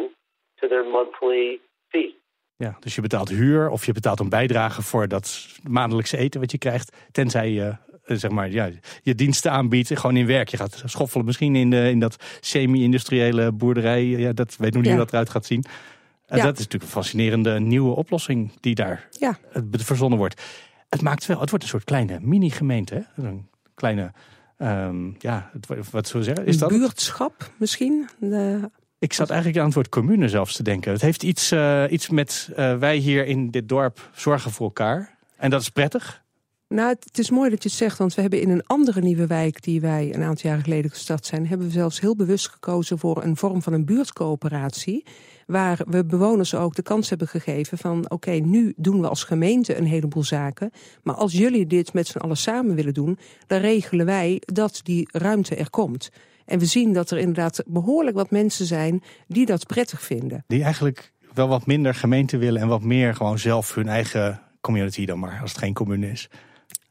to 0.58 0.68
their 0.68 0.84
monthly 0.84 1.60
fee. 1.88 2.20
Ja, 2.56 2.76
dus 2.80 2.94
je 2.94 3.00
betaalt 3.00 3.28
huur 3.28 3.70
of 3.70 3.86
je 3.86 3.92
betaalt 3.92 4.20
een 4.20 4.28
bijdrage 4.28 4.82
voor 4.82 5.08
dat 5.08 5.46
maandelijkse 5.68 6.16
eten 6.16 6.40
wat 6.40 6.50
je 6.50 6.58
krijgt. 6.58 6.96
Tenzij 7.12 7.50
je 7.50 7.76
zeg 8.04 8.30
maar, 8.30 8.50
ja, 8.50 8.70
je 9.02 9.14
diensten 9.14 9.50
aanbiedt, 9.50 9.98
gewoon 9.98 10.16
in 10.16 10.26
werk. 10.26 10.48
Je 10.48 10.56
gaat 10.56 10.82
schoffelen 10.84 11.26
misschien 11.26 11.56
in, 11.56 11.70
de, 11.70 11.90
in 11.90 11.98
dat 11.98 12.16
semi-industriële 12.40 13.52
boerderij. 13.52 14.04
Ja, 14.04 14.32
dat 14.32 14.56
weet 14.56 14.72
nog 14.72 14.82
niet 14.82 14.90
ja. 14.90 14.96
hoe 14.96 15.04
dat 15.04 15.12
eruit 15.12 15.30
gaat 15.30 15.46
zien. 15.46 15.64
Ja. 16.26 16.36
Dat 16.36 16.52
is 16.52 16.64
natuurlijk 16.64 16.82
een 16.82 16.88
fascinerende 16.88 17.60
nieuwe 17.60 17.96
oplossing 17.96 18.60
die 18.60 18.74
daar 18.74 19.08
ja. 19.10 19.38
verzonnen 19.70 20.18
wordt. 20.18 20.42
Het 20.92 21.02
maakt 21.02 21.26
wel, 21.26 21.40
het 21.40 21.48
wordt 21.48 21.64
een 21.64 21.70
soort 21.70 21.84
kleine 21.84 22.18
mini-gemeente. 22.20 23.06
Een 23.16 23.48
kleine, 23.74 24.12
um, 24.58 25.14
ja, 25.18 25.50
wat 25.90 26.06
zullen 26.06 26.26
we 26.26 26.34
zeggen? 26.34 26.46
Is 26.46 26.58
dat 26.58 26.68
buurtschap 26.68 27.50
misschien? 27.56 28.08
De... 28.18 28.70
Ik 28.98 29.12
zat 29.12 29.30
eigenlijk 29.30 29.58
aan 29.60 29.66
het 29.66 29.74
woord 29.74 29.88
commune 29.88 30.28
zelfs 30.28 30.56
te 30.56 30.62
denken. 30.62 30.92
Het 30.92 31.00
heeft 31.00 31.22
iets, 31.22 31.52
uh, 31.52 31.84
iets 31.88 32.08
met 32.08 32.48
uh, 32.50 32.78
wij 32.78 32.96
hier 32.96 33.26
in 33.26 33.50
dit 33.50 33.68
dorp 33.68 34.10
zorgen 34.14 34.50
voor 34.50 34.66
elkaar. 34.66 35.16
En 35.36 35.50
dat 35.50 35.60
is 35.60 35.68
prettig. 35.68 36.21
Nou, 36.72 36.88
het 36.88 37.18
is 37.18 37.30
mooi 37.30 37.50
dat 37.50 37.62
je 37.62 37.68
het 37.68 37.78
zegt, 37.78 37.98
want 37.98 38.14
we 38.14 38.20
hebben 38.20 38.40
in 38.40 38.50
een 38.50 38.66
andere 38.66 39.00
nieuwe 39.00 39.26
wijk 39.26 39.62
die 39.62 39.80
wij 39.80 40.14
een 40.14 40.22
aantal 40.22 40.50
jaren 40.50 40.64
geleden 40.64 40.90
gestart 40.90 41.26
zijn, 41.26 41.46
hebben 41.46 41.66
we 41.66 41.72
zelfs 41.72 42.00
heel 42.00 42.16
bewust 42.16 42.48
gekozen 42.48 42.98
voor 42.98 43.22
een 43.22 43.36
vorm 43.36 43.62
van 43.62 43.72
een 43.72 43.84
buurtcoöperatie. 43.84 45.04
Waar 45.46 45.78
we 45.86 46.04
bewoners 46.04 46.54
ook 46.54 46.74
de 46.74 46.82
kans 46.82 47.08
hebben 47.08 47.28
gegeven 47.28 47.78
van 47.78 48.10
oké, 48.10 48.30
nu 48.30 48.72
doen 48.76 49.00
we 49.00 49.08
als 49.08 49.24
gemeente 49.24 49.76
een 49.76 49.86
heleboel 49.86 50.22
zaken. 50.22 50.70
Maar 51.02 51.14
als 51.14 51.32
jullie 51.32 51.66
dit 51.66 51.92
met 51.92 52.06
z'n 52.06 52.18
allen 52.18 52.36
samen 52.36 52.74
willen 52.74 52.94
doen, 52.94 53.18
dan 53.46 53.60
regelen 53.60 54.06
wij 54.06 54.42
dat 54.44 54.80
die 54.82 55.08
ruimte 55.10 55.56
er 55.56 55.70
komt. 55.70 56.10
En 56.44 56.58
we 56.58 56.66
zien 56.66 56.92
dat 56.92 57.10
er 57.10 57.18
inderdaad 57.18 57.62
behoorlijk 57.66 58.16
wat 58.16 58.30
mensen 58.30 58.66
zijn 58.66 59.02
die 59.26 59.46
dat 59.46 59.66
prettig 59.66 60.02
vinden. 60.02 60.44
Die 60.46 60.62
eigenlijk 60.62 61.12
wel 61.34 61.48
wat 61.48 61.66
minder 61.66 61.94
gemeente 61.94 62.36
willen 62.36 62.60
en 62.62 62.68
wat 62.68 62.82
meer 62.82 63.14
gewoon 63.14 63.38
zelf 63.38 63.74
hun 63.74 63.88
eigen 63.88 64.40
community 64.60 65.06
dan 65.06 65.18
maar, 65.18 65.38
als 65.40 65.50
het 65.50 65.60
geen 65.60 65.74
commune 65.74 66.10
is. 66.10 66.28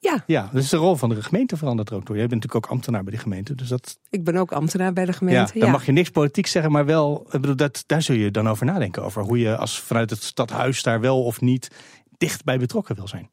Ja. 0.03 0.23
ja, 0.27 0.49
dus 0.53 0.69
de 0.69 0.77
rol 0.77 0.95
van 0.95 1.09
de 1.09 1.23
gemeente 1.23 1.57
verandert 1.57 1.89
er 1.89 1.95
ook 1.95 2.05
door. 2.05 2.17
Jij 2.17 2.27
bent 2.27 2.41
natuurlijk 2.41 2.65
ook 2.65 2.71
ambtenaar 2.71 3.03
bij 3.03 3.13
de 3.13 3.19
gemeente. 3.19 3.55
Dus 3.55 3.67
dat... 3.67 3.97
Ik 4.09 4.23
ben 4.23 4.35
ook 4.35 4.51
ambtenaar 4.51 4.93
bij 4.93 5.05
de 5.05 5.13
gemeente. 5.13 5.51
Ja, 5.53 5.59
dan 5.59 5.71
mag 5.71 5.85
je 5.85 5.91
niks 5.91 6.09
politiek 6.09 6.47
zeggen, 6.47 6.71
maar 6.71 6.85
wel, 6.85 7.23
ik 7.25 7.41
bedoel, 7.41 7.55
dat, 7.55 7.83
daar 7.85 8.01
zul 8.01 8.15
je 8.15 8.31
dan 8.31 8.49
over 8.49 8.65
nadenken. 8.65 9.03
Over 9.03 9.23
hoe 9.23 9.39
je 9.39 9.57
als 9.57 9.79
vanuit 9.79 10.09
het 10.09 10.23
stadhuis 10.23 10.83
daar 10.83 10.99
wel 10.99 11.23
of 11.23 11.41
niet 11.41 11.71
dicht 12.17 12.43
bij 12.43 12.57
betrokken 12.57 12.95
wil 12.95 13.07
zijn. 13.07 13.29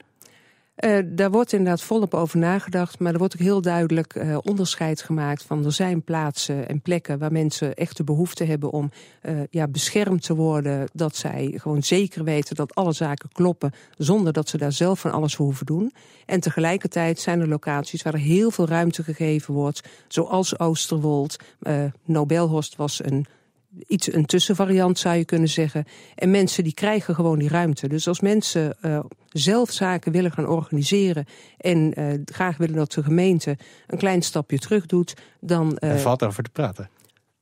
Uh, 0.85 0.99
daar 1.07 1.31
wordt 1.31 1.53
inderdaad 1.53 1.83
volop 1.83 2.15
over 2.15 2.39
nagedacht, 2.39 2.99
maar 2.99 3.13
er 3.13 3.19
wordt 3.19 3.35
ook 3.35 3.41
heel 3.41 3.61
duidelijk 3.61 4.15
uh, 4.15 4.39
onderscheid 4.43 5.03
gemaakt 5.03 5.43
van 5.43 5.65
er 5.65 5.73
zijn 5.73 6.03
plaatsen 6.03 6.69
en 6.69 6.81
plekken 6.81 7.19
waar 7.19 7.33
mensen 7.33 7.75
echt 7.75 7.97
de 7.97 8.05
behoefte 8.05 8.45
hebben 8.45 8.71
om 8.71 8.91
uh, 9.23 9.41
ja, 9.51 9.69
beschermd 9.69 10.23
te 10.23 10.35
worden, 10.35 10.89
dat 10.93 11.17
zij 11.17 11.53
gewoon 11.57 11.83
zeker 11.83 12.25
weten 12.25 12.57
dat 12.57 12.75
alle 12.75 12.93
zaken 12.93 13.29
kloppen 13.33 13.73
zonder 13.97 14.33
dat 14.33 14.49
ze 14.49 14.59
daar 14.59 14.73
zelf 14.73 15.01
van 15.01 15.13
alles 15.13 15.35
voor 15.35 15.47
hoeven 15.47 15.67
doen. 15.67 15.93
En 16.27 16.41
tegelijkertijd 16.41 17.21
zijn 17.21 17.41
er 17.41 17.49
locaties 17.49 18.03
waar 18.03 18.15
er 18.15 18.19
heel 18.21 18.51
veel 18.51 18.67
ruimte 18.69 19.03
gegeven 19.03 19.55
wordt, 19.55 19.89
zoals 20.09 20.59
Oosterwold. 20.59 21.37
Nobelhorst 22.05 22.77
was 22.77 23.05
een 23.05 23.27
iets 23.87 24.13
een 24.13 24.27
tussenvariant 24.27 24.99
zou 24.99 25.17
je 25.17 25.25
kunnen 25.25 25.49
zeggen. 25.49 25.85
En 26.15 26.31
mensen 26.31 26.65
die 26.65 26.75
krijgen 26.75 27.15
gewoon 27.15 27.39
die 27.39 27.49
ruimte. 27.49 27.89
Dus 27.89 28.09
als 28.09 28.21
mensen 28.21 28.77
zelf 29.29 29.71
zaken 29.71 30.13
willen 30.13 30.33
gaan 30.33 30.47
organiseren 30.47 31.25
en 31.57 32.01
uh, 32.01 32.13
graag 32.25 32.57
willen 32.57 32.77
dat 32.77 32.93
de 32.93 33.03
gemeente 33.03 33.57
een 33.87 33.99
klein 33.99 34.23
stapje 34.23 34.59
terug 34.59 34.87
doet, 34.87 35.15
dan. 35.41 35.79
Uh, 35.81 35.91
er 35.91 35.99
valt 35.99 36.23
over 36.23 36.43
te 36.43 36.51
praten. 36.51 36.91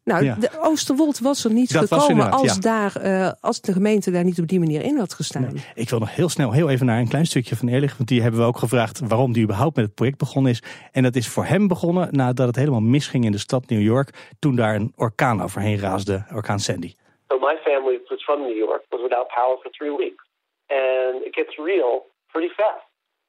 Nou, 0.07 0.25
ja. 0.25 0.35
de 0.35 0.50
Oosterwold 0.61 1.19
was 1.19 1.45
er 1.45 1.52
niet 1.52 1.73
dat 1.73 1.93
gekomen 1.93 2.31
als, 2.31 2.55
ja. 2.55 2.61
daar, 2.61 3.05
uh, 3.05 3.31
als 3.40 3.61
de 3.61 3.73
gemeente 3.73 4.11
daar 4.11 4.25
niet 4.25 4.40
op 4.40 4.47
die 4.47 4.59
manier 4.59 4.83
in 4.83 4.97
had 4.99 5.14
gestaan. 5.14 5.43
Nee. 5.43 5.64
Ik 5.75 5.90
wil 5.90 5.99
nog 5.99 6.14
heel 6.14 6.28
snel 6.28 6.52
heel 6.52 6.69
even 6.69 6.87
naar 6.87 6.99
een 6.99 7.09
klein 7.09 7.26
stukje 7.26 7.57
van 7.57 7.69
Eerlich. 7.69 7.97
Want 7.97 8.09
die 8.09 8.23
hebben 8.23 8.40
we 8.40 8.47
ook 8.47 8.59
gevraagd 8.59 9.00
waarom 9.09 9.33
die 9.33 9.43
überhaupt 9.43 9.76
met 9.76 9.85
het 9.85 9.95
project 9.95 10.19
begonnen 10.19 10.52
is. 10.52 10.62
En 10.93 11.02
dat 11.02 11.16
is 11.16 11.28
voor 11.28 11.45
hem 11.45 11.69
begonnen 11.69 12.09
nadat 12.11 12.47
het 12.47 12.57
helemaal 12.57 12.81
misging 12.81 13.25
in 13.25 13.33
de 13.33 13.38
stad 13.38 13.69
New 13.69 13.83
York. 13.83 14.35
Toen 14.38 14.57
daar 14.57 14.75
een 14.75 14.93
orkaan 14.97 15.43
overheen 15.43 15.78
raasde, 15.78 16.25
orkaan 16.35 16.61
Sandy. 16.61 16.95
So 17.28 17.38
my 17.38 17.57
family 17.64 18.00
was 18.09 18.23
from 18.23 18.40
New 18.40 18.57
York, 18.57 18.85
was 18.88 19.00
without 19.00 19.26
power 19.26 19.59
for 19.62 19.71
three 19.71 19.97
weeks. 19.97 20.25
And 20.70 21.23
it 21.23 21.35
gets 21.35 21.58
real 21.58 22.04
pretty 22.32 22.49
fast. 22.56 22.87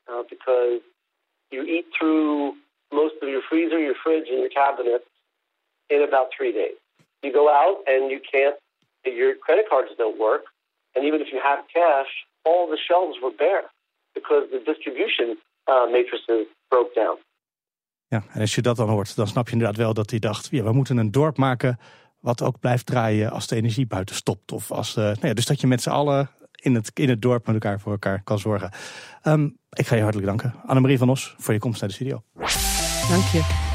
Uh, 0.09 0.23
because 0.29 0.81
you 1.51 1.63
eat 1.63 1.87
through 1.97 2.53
most 2.91 3.15
of 3.21 3.27
your 3.29 3.41
freezer, 3.49 3.79
your 3.79 3.95
fridge 4.03 4.27
and 4.29 4.39
your 4.39 4.49
cabinet 4.49 5.05
in 5.89 6.01
about 6.03 6.27
three 6.37 6.53
days. 6.53 6.77
You 7.21 7.31
go 7.33 7.49
out 7.49 7.77
and 7.87 8.11
you 8.11 8.19
can't, 8.31 8.55
your 9.03 9.35
credit 9.35 9.65
cards 9.69 9.91
don't 9.97 10.17
work. 10.17 10.45
And 10.95 11.05
even 11.05 11.19
if 11.21 11.27
you 11.31 11.39
have 11.43 11.59
cash, 11.73 12.11
all 12.43 12.67
the 12.67 12.77
shelves 12.77 13.17
were 13.21 13.35
bare 13.45 13.67
because 14.13 14.43
the 14.51 14.61
distribution 14.71 15.37
uh, 15.67 15.85
matrices 15.91 16.47
broke 16.69 16.93
down. 16.93 17.17
Ja, 18.09 18.23
en 18.33 18.41
als 18.41 18.55
je 18.55 18.61
dat 18.61 18.75
dan 18.75 18.89
hoort, 18.89 19.15
dan 19.15 19.27
snap 19.27 19.45
je 19.45 19.51
inderdaad 19.51 19.77
wel 19.77 19.93
dat 19.93 20.09
hij 20.09 20.19
dacht: 20.19 20.47
ja, 20.51 20.63
we 20.63 20.71
moeten 20.71 20.97
een 20.97 21.11
dorp 21.11 21.37
maken 21.37 21.79
wat 22.19 22.41
ook 22.41 22.59
blijft 22.59 22.85
draaien 22.85 23.31
als 23.31 23.47
de 23.47 23.55
energie 23.55 23.87
buiten 23.87 24.15
stopt. 24.15 24.51
Of 24.51 24.71
als, 24.71 24.95
uh, 24.95 25.03
nou 25.03 25.27
ja, 25.27 25.33
dus 25.33 25.45
dat 25.45 25.61
je 25.61 25.67
met 25.67 25.81
z'n 25.81 25.89
allen 25.89 26.29
in 26.61 26.75
het, 26.75 26.91
in 26.93 27.09
het 27.09 27.21
dorp 27.21 27.45
met 27.45 27.55
elkaar 27.55 27.79
voor 27.79 27.91
elkaar 27.91 28.21
kan 28.23 28.39
zorgen. 28.39 28.71
Ehm, 29.21 29.49
ik 29.69 29.87
ga 29.87 29.95
je 29.95 30.01
hartelijk 30.01 30.27
danken, 30.27 30.53
Annemarie 30.65 30.97
van 30.97 31.09
Os, 31.09 31.35
voor 31.37 31.53
je 31.53 31.59
komst 31.59 31.79
naar 31.79 31.89
de 31.89 31.95
studio. 31.95 32.23
Dank 33.09 33.23
je. 33.23 33.65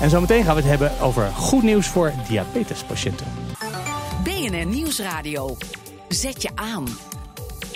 En 0.00 0.10
zometeen 0.10 0.44
gaan 0.44 0.54
we 0.54 0.60
het 0.60 0.70
hebben 0.70 1.00
over 1.00 1.26
goed 1.26 1.62
nieuws 1.62 1.88
voor 1.88 2.12
diabetespatiënten. 2.28 3.26
BNR 4.24 4.66
Nieuwsradio. 4.66 5.56
Zet 6.08 6.42
je 6.42 6.50
aan. 6.54 6.84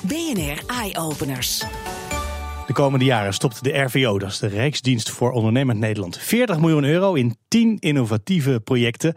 BNR 0.05 0.63
Eye 0.67 0.99
Openers. 0.99 1.65
De 2.67 2.73
komende 2.73 3.05
jaren 3.05 3.35
stopt 3.35 3.65
de 3.65 3.79
RVO, 3.79 4.19
dat 4.19 4.31
is 4.31 4.39
de 4.39 4.47
Rijksdienst 4.47 5.11
voor 5.11 5.31
Ondernemend 5.31 5.79
Nederland, 5.79 6.19
40 6.19 6.59
miljoen 6.59 6.85
euro 6.85 7.15
in 7.15 7.37
10 7.49 7.77
innovatieve 7.79 8.61
projecten. 8.61 9.15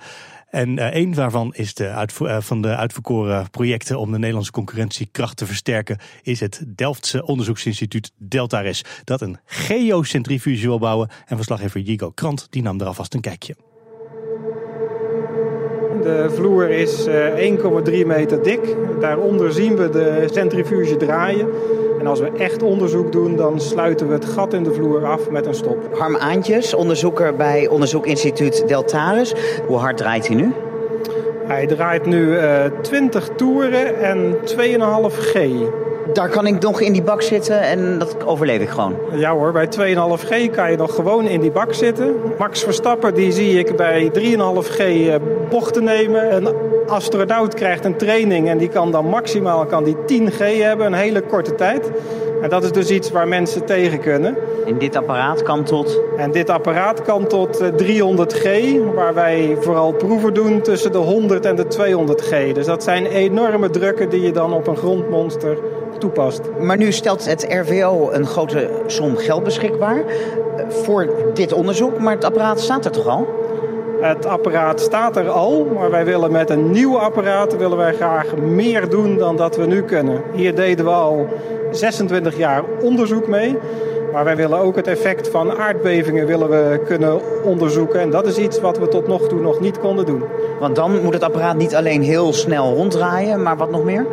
En 0.49 0.77
uh, 0.77 0.95
een 0.95 1.13
daarvan 1.13 1.53
is 1.53 1.73
de 1.73 2.07
uh, 2.21 2.41
van 2.41 2.61
de 2.61 2.75
uitverkoren 2.75 3.49
projecten 3.49 3.99
om 3.99 4.11
de 4.11 4.17
Nederlandse 4.17 4.51
concurrentiekracht 4.51 5.37
te 5.37 5.45
versterken, 5.45 5.97
is 6.21 6.39
het 6.39 6.63
Delftse 6.67 7.25
onderzoeksinstituut 7.25 8.11
Deltares, 8.17 8.83
dat 9.03 9.21
een 9.21 9.39
geocentrifuge 9.45 10.67
wil 10.67 10.79
bouwen. 10.79 11.09
En 11.25 11.35
verslaggever 11.35 11.79
Jigo 11.79 12.11
Krant 12.11 12.47
die 12.49 12.61
nam 12.61 12.79
er 12.79 12.87
alvast 12.87 13.13
een 13.13 13.21
kijkje. 13.21 13.68
De 16.01 16.25
vloer 16.29 16.69
is 16.69 17.07
1,3 17.07 17.13
eh, 17.93 18.05
meter 18.05 18.43
dik. 18.43 18.75
Daaronder 18.99 19.51
zien 19.51 19.75
we 19.75 19.89
de 19.89 20.27
centrifuge 20.31 20.97
draaien. 20.97 21.47
En 21.99 22.07
als 22.07 22.19
we 22.19 22.31
echt 22.37 22.63
onderzoek 22.63 23.11
doen, 23.11 23.35
dan 23.35 23.59
sluiten 23.59 24.07
we 24.07 24.13
het 24.13 24.25
gat 24.25 24.53
in 24.53 24.63
de 24.63 24.73
vloer 24.73 25.05
af 25.05 25.29
met 25.29 25.45
een 25.45 25.53
stop. 25.53 25.77
Harm 25.91 26.15
Aantjes, 26.15 26.73
onderzoeker 26.73 27.35
bij 27.35 27.67
onderzoekinstituut 27.67 28.67
Deltaris. 28.67 29.33
Hoe 29.67 29.77
hard 29.77 29.97
draait 29.97 30.27
hij 30.27 30.35
nu? 30.35 30.53
Hij 31.47 31.65
draait 31.65 32.05
nu 32.05 32.25
uh, 32.25 32.65
eh, 32.65 32.71
20 32.81 33.29
toeren 33.35 33.99
en 33.99 34.35
2,5 34.43 35.17
G 35.17 35.33
daar 36.13 36.29
kan 36.29 36.45
ik 36.45 36.61
nog 36.61 36.81
in 36.81 36.93
die 36.93 37.01
bak 37.01 37.21
zitten 37.21 37.61
en 37.61 37.99
dat 37.99 38.25
overleef 38.25 38.61
ik 38.61 38.69
gewoon. 38.69 38.95
Ja 39.11 39.31
hoor, 39.31 39.51
bij 39.51 39.67
2,5G 39.67 40.51
kan 40.51 40.71
je 40.71 40.77
nog 40.77 40.95
gewoon 40.95 41.27
in 41.27 41.41
die 41.41 41.51
bak 41.51 41.73
zitten. 41.73 42.15
Max 42.37 42.63
Verstappen 42.63 43.13
die 43.13 43.31
zie 43.31 43.59
ik 43.59 43.75
bij 43.75 44.11
3,5G 44.13 44.79
eh, 44.79 45.15
bochten 45.49 45.83
nemen. 45.83 46.35
Een 46.35 46.53
astronaut 46.87 47.53
krijgt 47.53 47.85
een 47.85 47.97
training 47.97 48.49
en 48.49 48.57
die 48.57 48.69
kan 48.69 48.91
dan 48.91 49.05
maximaal 49.05 49.65
kan 49.65 49.83
die 49.83 49.95
10G 49.95 50.37
hebben, 50.37 50.85
een 50.85 50.93
hele 50.93 51.21
korte 51.21 51.55
tijd. 51.55 51.91
En 52.41 52.49
dat 52.49 52.63
is 52.63 52.71
dus 52.71 52.89
iets 52.89 53.11
waar 53.11 53.27
mensen 53.27 53.65
tegen 53.65 53.99
kunnen. 53.99 54.37
En 54.65 54.77
dit 54.77 54.95
apparaat 54.95 55.43
kan 55.43 55.63
tot? 55.63 56.01
En 56.17 56.31
dit 56.31 56.49
apparaat 56.49 57.01
kan 57.01 57.27
tot 57.27 57.61
300G, 57.75 58.43
eh, 58.43 58.79
waar 58.95 59.13
wij 59.13 59.57
vooral 59.59 59.91
proeven 59.91 60.33
doen 60.33 60.61
tussen 60.61 60.91
de 60.91 60.97
100 60.97 61.45
en 61.45 61.55
de 61.55 61.67
200G. 61.67 62.53
Dus 62.53 62.65
dat 62.65 62.83
zijn 62.83 63.05
enorme 63.05 63.69
drukken 63.69 64.09
die 64.09 64.21
je 64.21 64.31
dan 64.31 64.53
op 64.53 64.67
een 64.67 64.77
grondmonster 64.77 65.57
toepast. 65.99 66.41
Maar 66.59 66.77
nu 66.77 66.91
stelt 66.91 67.25
het 67.25 67.45
RVO 67.49 68.09
een 68.11 68.25
grote 68.25 68.69
som 68.87 69.17
geld 69.17 69.43
beschikbaar 69.43 69.97
eh, 69.97 70.69
voor 70.69 71.09
dit 71.33 71.53
onderzoek, 71.53 71.99
maar 71.99 72.13
het 72.13 72.23
apparaat 72.23 72.59
staat 72.59 72.85
er 72.85 72.91
toch 72.91 73.07
al? 73.07 73.27
Het 74.01 74.25
apparaat 74.25 74.79
staat 74.79 75.17
er 75.17 75.29
al, 75.29 75.67
maar 75.73 75.91
wij 75.91 76.05
willen 76.05 76.31
met 76.31 76.49
een 76.49 76.71
nieuw 76.71 76.97
apparaat 76.97 77.57
willen 77.57 77.77
wij 77.77 77.93
graag 77.93 78.35
meer 78.35 78.89
doen 78.89 79.17
dan 79.17 79.35
dat 79.35 79.55
we 79.55 79.65
nu 79.65 79.81
kunnen. 79.81 80.21
Hier 80.33 80.55
deden 80.55 80.85
we 80.85 80.91
al 80.91 81.27
26 81.71 82.37
jaar 82.37 82.63
onderzoek 82.81 83.27
mee. 83.27 83.57
Maar 84.11 84.23
wij 84.23 84.35
willen 84.35 84.59
ook 84.59 84.75
het 84.75 84.87
effect 84.87 85.27
van 85.27 85.57
aardbevingen 85.57 86.25
willen 86.25 86.49
we 86.49 86.81
kunnen 86.85 87.19
onderzoeken. 87.43 87.99
En 87.99 88.09
dat 88.09 88.27
is 88.27 88.37
iets 88.37 88.59
wat 88.59 88.77
we 88.77 88.87
tot 88.87 89.07
nog 89.07 89.27
toe 89.27 89.41
nog 89.41 89.59
niet 89.59 89.79
konden 89.79 90.05
doen. 90.05 90.23
Want 90.59 90.75
dan 90.75 91.01
moet 91.03 91.13
het 91.13 91.23
apparaat 91.23 91.57
niet 91.57 91.75
alleen 91.75 92.01
heel 92.01 92.33
snel 92.33 92.75
ronddraaien, 92.75 93.43
maar 93.43 93.57
wat 93.57 93.71
nog 93.71 93.83
meer? 93.83 94.05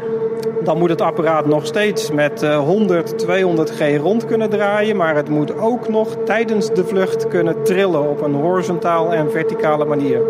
Dan 0.66 0.78
moet 0.78 0.90
het 0.90 1.00
apparaat 1.00 1.46
nog 1.46 1.66
steeds 1.66 2.11
met 2.11 2.46
100, 2.46 3.11
eh, 3.11 3.16
200 3.16 3.70
G 3.70 3.96
rond 3.96 4.25
kunnen 4.25 4.50
draaien. 4.50 4.96
Maar 4.96 5.16
het 5.16 5.28
moet 5.28 5.58
ook 5.58 5.88
nog 5.88 6.16
tijdens 6.25 6.70
de 6.70 6.85
vlucht 6.85 7.28
kunnen 7.28 7.62
trillen 7.62 8.11
op 8.11 8.23
een 8.23 8.35
horizontaal 8.35 9.12
en 9.12 9.30
verticale 9.30 9.85
manier. 9.85 10.20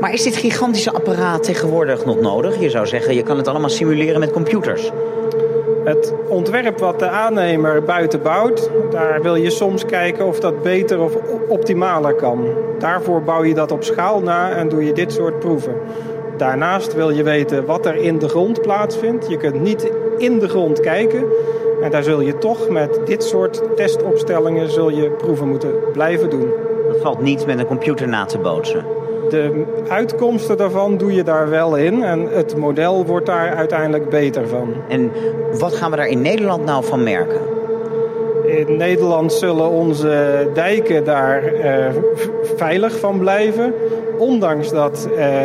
Maar 0.00 0.12
is 0.12 0.22
dit 0.22 0.36
gigantische 0.36 0.92
apparaat 0.92 1.42
tegenwoordig 1.42 2.04
nog 2.04 2.20
nodig? 2.20 2.60
Je 2.60 2.70
zou 2.70 2.86
zeggen, 2.86 3.14
je 3.14 3.22
kan 3.22 3.36
het 3.36 3.48
allemaal 3.48 3.68
simuleren 3.68 4.20
met 4.20 4.32
computers. 4.32 4.90
Het 5.84 6.14
ontwerp 6.28 6.78
wat 6.78 6.98
de 6.98 7.08
aannemer 7.08 7.82
buiten 7.82 8.22
bouwt, 8.22 8.70
daar 8.90 9.22
wil 9.22 9.34
je 9.34 9.50
soms 9.50 9.84
kijken 9.84 10.26
of 10.26 10.40
dat 10.40 10.62
beter 10.62 11.00
of 11.00 11.14
optimaler 11.48 12.14
kan. 12.14 12.46
Daarvoor 12.78 13.22
bouw 13.22 13.44
je 13.44 13.54
dat 13.54 13.72
op 13.72 13.84
schaal 13.84 14.20
na 14.20 14.50
en 14.50 14.68
doe 14.68 14.84
je 14.84 14.92
dit 14.92 15.12
soort 15.12 15.38
proeven. 15.38 15.74
Daarnaast 16.36 16.94
wil 16.94 17.10
je 17.10 17.22
weten 17.22 17.66
wat 17.66 17.86
er 17.86 17.96
in 17.96 18.18
de 18.18 18.28
grond 18.28 18.62
plaatsvindt. 18.62 19.28
Je 19.28 19.36
kunt 19.36 19.60
niet 19.62 19.90
in 20.18 20.38
de 20.38 20.48
grond 20.48 20.80
kijken. 20.80 21.24
En 21.82 21.90
daar 21.90 22.02
zul 22.02 22.20
je 22.20 22.38
toch 22.38 22.68
met 22.68 23.00
dit 23.04 23.22
soort 23.22 23.62
testopstellingen 23.76 24.70
zul 24.70 24.90
je 24.90 25.10
proeven 25.10 25.48
moeten 25.48 25.70
blijven 25.92 26.30
doen. 26.30 26.52
Dat 26.88 27.00
valt 27.00 27.20
niet 27.20 27.46
met 27.46 27.58
een 27.58 27.66
computer 27.66 28.08
na 28.08 28.24
te 28.24 28.38
bootsen. 28.38 28.84
De 29.28 29.64
uitkomsten 29.88 30.56
daarvan 30.56 30.96
doe 30.96 31.14
je 31.14 31.22
daar 31.22 31.50
wel 31.50 31.76
in. 31.76 32.02
En 32.02 32.28
het 32.30 32.56
model 32.56 33.06
wordt 33.06 33.26
daar 33.26 33.54
uiteindelijk 33.54 34.08
beter 34.08 34.48
van. 34.48 34.74
En 34.88 35.12
wat 35.58 35.74
gaan 35.74 35.90
we 35.90 35.96
daar 35.96 36.08
in 36.08 36.22
Nederland 36.22 36.64
nou 36.64 36.84
van 36.84 37.02
merken? 37.02 37.40
In 38.44 38.76
Nederland 38.76 39.32
zullen 39.32 39.68
onze 39.68 40.46
dijken 40.54 41.04
daar 41.04 41.54
uh, 41.54 41.86
veilig 42.56 42.98
van 42.98 43.18
blijven. 43.18 43.74
Ondanks 44.18 44.70
dat 44.70 45.08
uh, 45.16 45.36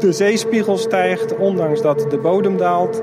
de 0.00 0.12
zeespiegel 0.12 0.78
stijgt, 0.78 1.36
ondanks 1.36 1.82
dat 1.82 2.06
de 2.10 2.18
bodem 2.18 2.56
daalt. 2.56 3.02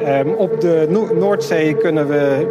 Um, 0.00 0.32
op 0.32 0.60
de 0.60 0.86
no 0.88 1.08
Noordzee 1.14 1.74
kunnen 1.74 2.08
we 2.08 2.46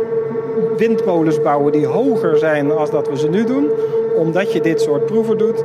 windmolens 0.77 1.41
bouwen 1.41 1.71
die 1.71 1.85
hoger 1.85 2.37
zijn 2.37 2.71
als 2.71 2.91
dat 2.91 3.09
we 3.09 3.17
ze 3.17 3.29
nu 3.29 3.43
doen. 3.43 3.69
Omdat 4.17 4.51
je 4.51 4.61
dit 4.61 4.81
soort 4.81 5.05
proeven 5.05 5.37
doet. 5.37 5.63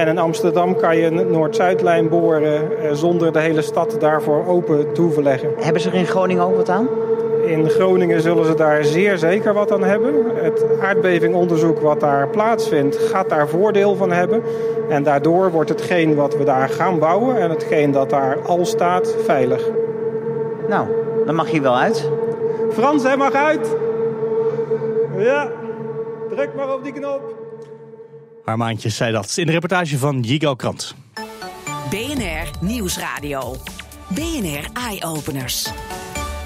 En 0.00 0.08
in 0.08 0.18
Amsterdam 0.18 0.76
kan 0.76 0.96
je 0.96 1.04
een 1.04 1.30
Noord-Zuidlijn 1.30 2.08
boren 2.08 2.78
eh, 2.78 2.92
zonder 2.92 3.32
de 3.32 3.38
hele 3.38 3.62
stad 3.62 3.96
daarvoor 3.98 4.46
open 4.46 4.92
te 4.92 5.00
hoeven 5.00 5.22
leggen. 5.22 5.52
Hebben 5.56 5.82
ze 5.82 5.88
er 5.88 5.94
in 5.94 6.06
Groningen 6.06 6.44
ook 6.44 6.56
wat 6.56 6.68
aan? 6.68 6.88
In 7.44 7.68
Groningen 7.68 8.20
zullen 8.20 8.44
ze 8.44 8.54
daar 8.54 8.84
zeer 8.84 9.18
zeker 9.18 9.52
wat 9.52 9.72
aan 9.72 9.82
hebben. 9.82 10.14
Het 10.34 10.64
aardbevingonderzoek 10.82 11.80
wat 11.80 12.00
daar 12.00 12.28
plaatsvindt 12.28 12.96
gaat 12.96 13.28
daar 13.28 13.48
voordeel 13.48 13.94
van 13.94 14.12
hebben. 14.12 14.42
En 14.88 15.02
daardoor 15.02 15.50
wordt 15.50 15.70
hetgeen 15.70 16.14
wat 16.14 16.36
we 16.36 16.44
daar 16.44 16.68
gaan 16.68 16.98
bouwen 16.98 17.36
en 17.36 17.50
hetgeen 17.50 17.90
dat 17.90 18.10
daar 18.10 18.38
al 18.46 18.64
staat 18.64 19.14
veilig. 19.24 19.68
Nou, 20.68 20.86
dan 21.26 21.34
mag 21.34 21.50
je 21.50 21.60
wel 21.60 21.78
uit. 21.78 22.10
Frans, 22.70 23.02
hij 23.02 23.16
mag 23.16 23.32
uit. 23.32 23.76
Ja, 25.16 25.50
druk 26.28 26.50
maar 26.54 26.74
op 26.74 26.84
die 26.84 26.92
knop. 26.92 27.39
Armaantjes 28.44 28.96
zei 28.96 29.12
dat 29.12 29.36
in 29.36 29.46
de 29.46 29.52
reportage 29.52 29.98
van 29.98 30.20
Jigo 30.20 30.54
Krant. 30.54 30.94
BNR 31.90 32.50
Nieuwsradio. 32.60 33.56
BNR 34.08 34.68
Eye 34.72 35.04
Openers. 35.04 35.68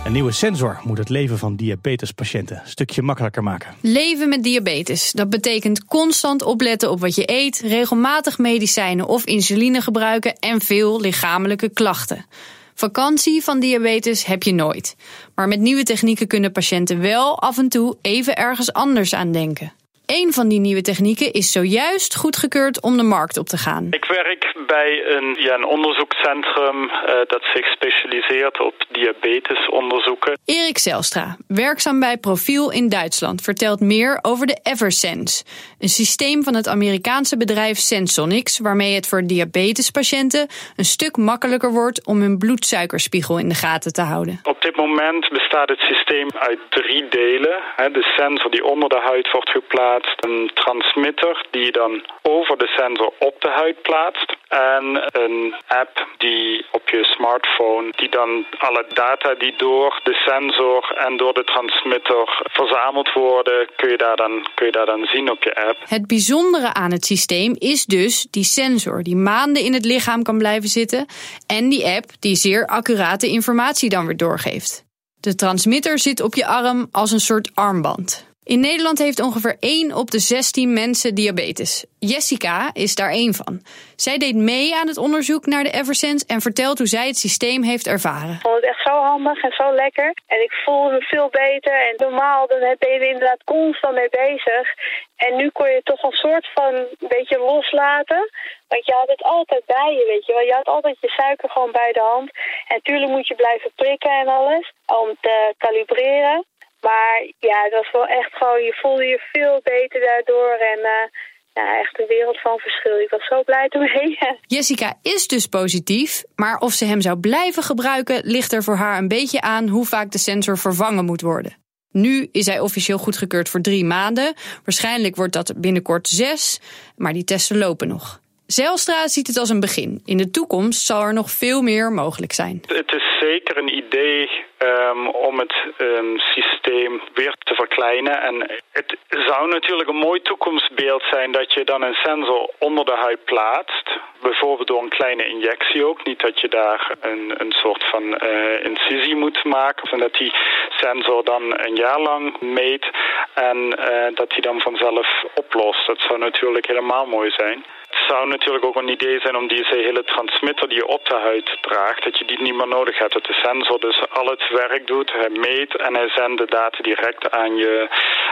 Een 0.05 0.13
nieuwe 0.13 0.33
sensor 0.33 0.81
moet 0.85 0.99
het 0.99 1.09
leven 1.09 1.39
van 1.39 1.57
diabetespatiënten 1.57 2.57
een 2.57 2.69
stukje 2.69 3.03
makkelijker 3.03 3.43
maken. 3.43 3.75
Leven 3.81 4.29
met 4.29 4.43
diabetes. 4.43 5.13
Dat 5.13 5.31
betekent 5.31 5.85
constant 5.85 6.43
opletten 6.43 6.91
op 6.91 7.01
wat 7.01 7.15
je 7.15 7.31
eet, 7.31 7.61
regelmatig 7.61 8.39
medicijnen 8.39 9.07
of 9.07 9.25
insuline 9.25 9.81
gebruiken 9.81 10.39
en 10.39 10.61
veel 10.61 11.01
lichamelijke 11.01 11.69
klachten. 11.69 12.27
Vakantie 12.75 13.43
van 13.43 13.61
diabetes 13.61 14.25
heb 14.25 14.43
je 14.43 14.53
nooit. 14.53 14.97
Maar 15.35 15.49
met 15.49 15.61
nieuwe 15.61 15.83
technieken 15.83 16.27
kunnen 16.27 16.53
patiënten 16.53 17.01
wel 17.01 17.41
af 17.41 17.59
en 17.59 17.69
toe 17.69 17.97
even 18.01 18.37
ergens 18.37 18.73
anders 18.73 19.15
aan 19.15 19.33
denken. 19.33 19.73
Een 20.07 20.33
van 20.33 20.49
die 20.49 20.61
nieuwe 20.61 20.81
technieken 20.81 21.33
is 21.33 21.53
zojuist 21.53 22.17
goedgekeurd 22.17 22.83
om 22.83 22.97
de 22.97 23.03
markt 23.03 23.37
op 23.39 23.47
te 23.47 23.57
gaan. 23.57 23.87
Ik 23.91 24.05
werk 24.05 24.55
bij 24.67 25.05
een, 25.07 25.37
ja, 25.39 25.55
een 25.55 25.67
onderzoekscentrum 25.67 26.83
uh, 26.83 26.91
dat 27.27 27.43
zich 27.55 27.67
specialiseert 27.67 28.61
op 28.61 28.75
diabetesonderzoeken. 28.91 30.39
Erik 30.45 30.79
Zelstra, 30.79 31.37
werkzaam 31.49 32.01
bij 32.01 32.17
Profiel 32.17 32.73
in 32.73 32.89
Duitsland, 32.89 33.43
vertelt 33.43 33.81
meer 33.81 34.19
over 34.23 34.47
de 34.47 34.59
Eversense. 34.63 35.45
Een 35.79 35.89
systeem 35.89 36.43
van 36.43 36.55
het 36.55 36.69
Amerikaanse 36.69 37.37
bedrijf 37.37 37.79
Sensonics, 37.79 38.59
waarmee 38.59 38.95
het 38.95 39.09
voor 39.09 39.23
diabetespatiënten 39.27 40.49
een 40.77 40.85
stuk 40.85 41.17
makkelijker 41.17 41.73
wordt 41.73 42.07
om 42.07 42.21
hun 42.21 42.39
bloedsuikerspiegel 42.39 43.39
in 43.39 43.49
de 43.49 43.55
gaten 43.55 43.93
te 43.93 44.03
houden. 44.03 44.41
Op 44.43 44.63
dit 44.63 44.77
moment 44.77 45.29
bestaat 45.29 45.69
het 45.69 45.81
systeem 45.81 46.29
uit 46.39 46.59
drie 46.69 47.09
delen. 47.09 47.63
De 47.77 48.13
sensor 48.17 48.51
die 48.51 48.65
onder 48.65 48.89
de 48.89 49.01
huid 49.05 49.31
wordt 49.31 49.51
geplaatst 49.51 49.94
een 50.17 50.51
transmitter 50.55 51.47
die 51.51 51.65
je 51.65 51.73
dan 51.73 52.05
over 52.23 52.59
de 52.59 52.67
sensor 52.67 53.13
op 53.19 53.41
de 53.41 53.49
huid 53.49 53.83
plaatst. 53.83 54.37
En 54.49 54.85
een 55.23 55.55
app 55.67 56.07
die 56.19 56.67
op 56.71 56.89
je 56.89 57.05
smartphone, 57.05 57.93
die 57.97 58.09
dan 58.09 58.47
alle 58.59 58.87
data 58.93 59.35
die 59.35 59.55
door 59.57 60.01
de 60.03 60.15
sensor 60.15 60.97
en 61.07 61.17
door 61.17 61.35
de 61.35 61.45
transmitter 61.45 62.43
verzameld 62.43 63.13
worden, 63.13 63.69
kun 63.77 63.91
je 63.91 63.97
daar 63.97 64.17
dan, 64.17 64.49
kun 64.55 64.67
je 64.67 64.73
daar 64.73 64.87
dan 64.87 65.05
zien 65.05 65.31
op 65.31 65.43
je 65.43 65.55
app. 65.55 65.79
Het 65.89 66.07
bijzondere 66.07 66.73
aan 66.73 66.93
het 66.93 67.05
systeem 67.05 67.55
is 67.59 67.85
dus 67.85 68.27
die 68.31 68.45
sensor 68.45 69.03
die 69.03 69.17
maanden 69.17 69.63
in 69.63 69.73
het 69.73 69.85
lichaam 69.85 70.23
kan 70.23 70.39
blijven 70.39 70.69
zitten. 70.69 71.07
En 71.47 71.69
die 71.69 71.87
app 71.87 72.05
die 72.21 72.37
zeer 72.37 72.67
accurate 72.67 73.27
informatie 73.29 73.89
dan 73.89 74.07
weer 74.07 74.17
doorgeeft. 74.17 74.85
De 75.21 75.35
transmitter 75.35 75.99
zit 75.99 76.21
op 76.21 76.35
je 76.35 76.47
arm 76.47 76.89
als 76.93 77.11
een 77.11 77.21
soort 77.21 77.51
armband. 77.55 78.34
In 78.45 78.61
Nederland 78.61 78.99
heeft 78.99 79.21
ongeveer 79.21 79.57
1 79.61 79.95
op 79.95 80.11
de 80.11 80.19
16 80.19 80.73
mensen 80.73 81.15
diabetes. 81.15 81.87
Jessica 81.99 82.71
is 82.73 82.95
daar 82.95 83.11
één 83.11 83.35
van. 83.35 83.61
Zij 83.97 84.19
deed 84.19 84.35
mee 84.35 84.75
aan 84.75 84.87
het 84.87 84.99
onderzoek 84.99 85.47
naar 85.47 85.65
de 85.65 85.71
Eversense 85.71 86.27
en 86.27 86.41
vertelt 86.41 86.79
hoe 86.79 86.87
zij 86.87 87.07
het 87.07 87.17
systeem 87.17 87.63
heeft 87.63 87.87
ervaren. 87.87 88.35
Ik 88.35 88.41
vond 88.41 88.55
het 88.55 88.65
echt 88.65 88.83
zo 88.83 88.97
handig 89.11 89.43
en 89.43 89.53
zo 89.53 89.75
lekker. 89.75 90.13
En 90.27 90.43
ik 90.43 90.53
voelde 90.65 90.91
me 90.93 91.01
veel 91.01 91.29
beter. 91.31 91.89
En 91.89 91.95
normaal 91.97 92.47
dan 92.47 92.59
ben 92.59 92.93
je 92.93 92.99
er 92.99 93.13
inderdaad 93.15 93.45
constant 93.45 93.95
mee 93.95 94.09
bezig. 94.11 94.75
En 95.17 95.37
nu 95.37 95.51
kon 95.51 95.69
je 95.69 95.81
toch 95.83 96.03
een 96.03 96.21
soort 96.27 96.47
van 96.55 96.75
een 96.75 97.09
beetje 97.09 97.39
loslaten. 97.39 98.31
Want 98.69 98.87
je 98.87 98.93
had 98.93 99.09
het 99.09 99.23
altijd 99.23 99.65
bij 99.67 99.93
je, 99.93 100.05
weet 100.07 100.27
je 100.27 100.33
wel. 100.33 100.43
Je 100.43 100.53
had 100.53 100.67
altijd 100.67 100.97
je 101.01 101.09
suiker 101.09 101.51
gewoon 101.51 101.73
bij 101.73 101.93
de 101.93 102.01
hand. 102.01 102.31
En 102.69 102.75
natuurlijk 102.77 103.11
moet 103.11 103.29
je 103.29 103.35
blijven 103.35 103.71
prikken 103.75 104.11
en 104.11 104.29
alles. 104.29 104.73
Om 104.87 105.17
te 105.21 105.55
kalibreren. 105.59 106.45
Maar 106.89 107.17
ja, 107.39 107.59
het 107.67 107.73
was 107.73 107.91
wel 107.93 108.07
echt 108.07 108.33
gewoon, 108.33 108.63
je 108.63 108.75
voelde 108.83 109.05
je 109.05 109.21
veel 109.33 109.61
beter 109.63 110.01
daardoor. 110.01 110.57
En 110.73 110.79
uh, 110.79 111.07
ja, 111.53 111.79
echt 111.79 111.99
een 111.99 112.07
wereld 112.07 112.41
van 112.41 112.59
verschil. 112.59 112.99
Ik 112.99 113.11
was 113.11 113.27
zo 113.27 113.43
blij 113.43 113.67
ermee. 113.69 114.19
Jessica 114.57 114.99
is 115.03 115.27
dus 115.29 115.47
positief, 115.47 116.23
maar 116.37 116.59
of 116.59 116.73
ze 116.73 116.85
hem 116.85 117.01
zou 117.01 117.19
blijven 117.19 117.63
gebruiken, 117.63 118.21
ligt 118.25 118.53
er 118.53 118.63
voor 118.63 118.77
haar 118.77 118.99
een 118.99 119.09
beetje 119.09 119.41
aan 119.41 119.69
hoe 119.69 119.87
vaak 119.87 120.11
de 120.11 120.19
sensor 120.19 120.59
vervangen 120.59 121.05
moet 121.05 121.21
worden. 121.21 121.57
Nu 121.91 122.29
is 122.33 122.47
hij 122.47 122.61
officieel 122.61 122.99
goedgekeurd 122.99 123.49
voor 123.49 123.61
drie 123.61 123.85
maanden. 123.85 124.35
Waarschijnlijk 124.65 125.17
wordt 125.17 125.33
dat 125.33 125.53
binnenkort 125.57 126.09
zes, 126.09 126.61
maar 126.97 127.13
die 127.13 127.25
testen 127.25 127.59
lopen 127.59 127.89
nog. 127.89 128.23
Zelstra 128.47 129.09
ziet 129.09 129.27
het 129.27 129.39
als 129.39 129.49
een 129.49 129.61
begin. 129.61 130.03
In 130.05 130.17
de 130.17 130.31
toekomst 130.31 130.87
zal 130.87 131.03
er 131.03 131.13
nog 131.13 131.31
veel 131.31 131.63
meer 131.63 131.91
mogelijk 131.93 132.33
zijn. 132.33 132.63
Het 132.67 132.93
is 132.93 133.19
zeker 133.21 133.57
een 133.57 133.77
idee 133.77 134.31
um, 134.59 135.09
om 135.09 135.39
het 135.39 135.55
um, 135.79 136.19
systeem 136.19 137.01
weer 137.15 137.35
te 137.39 137.55
verkleinen. 137.55 138.23
En 138.23 138.51
het 138.71 138.97
zou 139.27 139.49
natuurlijk 139.49 139.89
een 139.89 140.07
mooi 140.09 140.23
toekomstbeeld 140.23 141.03
zijn 141.11 141.33
dat 141.33 141.53
je 141.53 141.65
dan 141.65 141.83
een 141.83 141.95
sensor 141.95 142.51
onder 142.59 142.85
de 142.85 142.97
huid 142.97 143.25
plaatst. 143.25 143.91
Bijvoorbeeld 144.23 144.69
door 144.69 144.83
een 144.83 144.99
kleine 144.99 145.27
injectie 145.27 145.85
ook. 145.85 146.05
Niet 146.05 146.21
dat 146.21 146.41
je 146.41 146.49
daar 146.49 146.95
een, 147.01 147.35
een 147.39 147.53
soort 147.53 147.85
van 147.85 148.03
uh, 148.03 148.65
incisie 148.65 149.17
moet 149.17 149.45
maken. 149.45 149.91
En 149.91 149.99
dat 149.99 150.15
die 150.15 150.33
sensor 150.69 151.25
dan 151.25 151.43
een 151.67 151.77
jaar 151.77 152.01
lang 152.01 152.41
meet 152.41 152.87
en 153.35 153.57
uh, 153.57 154.15
dat 154.15 154.31
die 154.31 154.43
dan 154.43 154.61
vanzelf 154.61 155.25
oplost. 155.35 155.87
Dat 155.87 156.01
zou 156.01 156.19
natuurlijk 156.19 156.67
helemaal 156.67 157.07
mooi 157.07 157.31
zijn. 157.31 157.65
Het 158.05 158.13
zou 158.13 158.29
natuurlijk 158.29 158.65
ook 158.65 158.77
een 158.77 158.97
idee 158.99 159.21
zijn 159.21 159.37
om 159.37 159.49
deze 159.49 159.75
hele 159.75 160.05
transmitter 160.05 160.69
die 160.69 160.79
je 160.79 160.87
op 160.87 161.05
de 161.07 161.19
huid 161.29 161.59
draagt, 161.61 162.05
dat 162.05 162.19
je 162.19 162.25
die 162.25 162.43
niet 162.43 162.57
meer 162.57 162.69
nodig 162.69 162.99
hebt. 162.99 163.13
Dat 163.13 163.25
de 163.25 163.33
sensor 163.33 163.81
dus 163.81 163.99
al 164.11 164.27
het 164.27 164.45
werk 164.49 164.87
doet, 164.87 165.13
hij 165.13 165.29
meet 165.31 165.77
en 165.77 165.95
hij 165.95 166.09
zendt 166.09 166.39
de 166.39 166.47
data 166.47 166.83
direct 166.83 167.31
aan 167.31 167.57
je, 167.57 167.89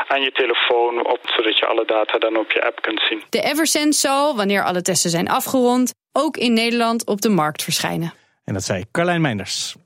aan 0.08 0.22
je 0.22 0.32
telefoon 0.32 1.06
op, 1.06 1.20
zodat 1.36 1.58
je 1.58 1.66
alle 1.66 1.84
data 1.84 2.18
dan 2.18 2.36
op 2.36 2.52
je 2.52 2.64
app 2.64 2.82
kunt 2.82 3.00
zien. 3.08 3.22
De 3.28 3.42
Eversense 3.42 4.00
zal, 4.00 4.36
wanneer 4.36 4.64
alle 4.64 4.82
testen 4.82 5.10
zijn 5.10 5.28
afgerond, 5.28 5.94
ook 6.12 6.36
in 6.36 6.52
Nederland 6.52 7.06
op 7.06 7.20
de 7.20 7.30
markt 7.30 7.62
verschijnen. 7.62 8.12
En 8.44 8.54
dat 8.54 8.62
zei 8.62 8.84
Carlijn 8.90 9.20
Meinders. 9.20 9.76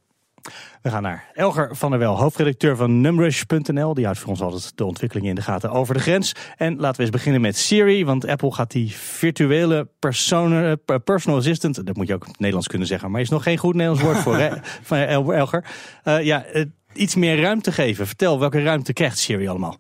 We 0.83 0.91
gaan 0.91 1.03
naar 1.03 1.25
Elger 1.35 1.77
van 1.77 1.91
der 1.91 1.99
Wel, 1.99 2.19
hoofdredacteur 2.19 2.77
van 2.77 3.01
Numrush.nl. 3.01 3.95
Die 3.95 4.05
houdt 4.05 4.19
voor 4.19 4.29
ons 4.29 4.41
altijd 4.41 4.73
de 4.75 4.85
ontwikkelingen 4.85 5.29
in 5.29 5.35
de 5.35 5.43
gaten 5.43 5.71
over 5.71 5.95
de 5.95 6.01
grens. 6.01 6.33
En 6.57 6.77
laten 6.77 6.97
we 6.97 7.03
eens 7.03 7.11
beginnen 7.11 7.41
met 7.41 7.57
Siri, 7.57 8.05
want 8.05 8.27
Apple 8.27 8.53
gaat 8.53 8.71
die 8.71 8.93
virtuele 8.93 9.89
personal, 9.99 10.77
personal 11.05 11.39
assistant, 11.39 11.87
dat 11.87 11.97
moet 11.97 12.07
je 12.07 12.15
ook 12.15 12.23
in 12.23 12.29
het 12.29 12.39
Nederlands 12.39 12.69
kunnen 12.69 12.87
zeggen, 12.89 13.11
maar 13.11 13.21
is 13.21 13.29
nog 13.29 13.43
geen 13.43 13.59
goed 13.59 13.75
Nederlands 13.75 14.03
woord 14.03 14.19
voor, 14.19 14.37
hè, 14.37 14.51
van 14.83 14.99
Elger. 14.99 15.65
Uh, 16.05 16.23
ja, 16.23 16.45
iets 16.93 17.15
meer 17.15 17.41
ruimte 17.41 17.73
geven. 17.73 18.07
Vertel, 18.07 18.39
welke 18.39 18.63
ruimte 18.63 18.93
krijgt 18.93 19.19
Siri 19.19 19.49
allemaal? 19.49 19.79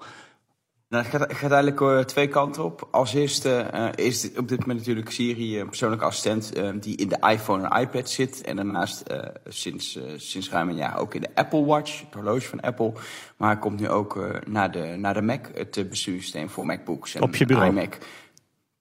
Nou, 0.96 1.08
het 1.08 1.16
gaat, 1.16 1.32
gaat 1.32 1.50
eigenlijk 1.50 1.80
uh, 1.80 1.98
twee 1.98 2.28
kanten 2.28 2.64
op. 2.64 2.88
Als 2.90 3.14
eerste 3.14 3.70
uh, 3.74 3.88
is 3.94 4.30
op 4.36 4.48
dit 4.48 4.58
moment 4.58 4.78
natuurlijk 4.78 5.10
Siri 5.10 5.60
een 5.60 5.68
persoonlijke 5.68 6.04
assistent 6.04 6.56
uh, 6.56 6.68
die 6.80 6.96
in 6.96 7.08
de 7.08 7.18
iPhone 7.30 7.68
en 7.68 7.80
iPad 7.80 8.10
zit. 8.10 8.42
En 8.42 8.56
daarnaast 8.56 9.02
sinds, 9.48 9.98
sinds 10.16 10.50
ruim 10.50 10.68
een 10.68 10.76
jaar 10.76 10.98
ook 10.98 11.14
in 11.14 11.20
de 11.20 11.28
Apple 11.34 11.64
Watch, 11.64 12.00
het 12.00 12.14
horloge 12.14 12.48
van 12.48 12.60
Apple. 12.60 12.92
Maar 13.36 13.50
hij 13.50 13.58
komt 13.58 13.80
nu 13.80 13.88
ook 13.88 14.18
naar, 14.46 14.70
de, 14.70 14.94
naar 14.98 15.14
de 15.14 15.22
Mac, 15.22 15.46
het 15.54 15.88
bestuurssysteem 15.88 16.48
voor 16.48 16.66
MacBooks 16.66 17.14
en 17.14 17.22
op 17.22 17.36
je 17.36 17.46
bureau. 17.46 17.70
iMac. 17.70 17.98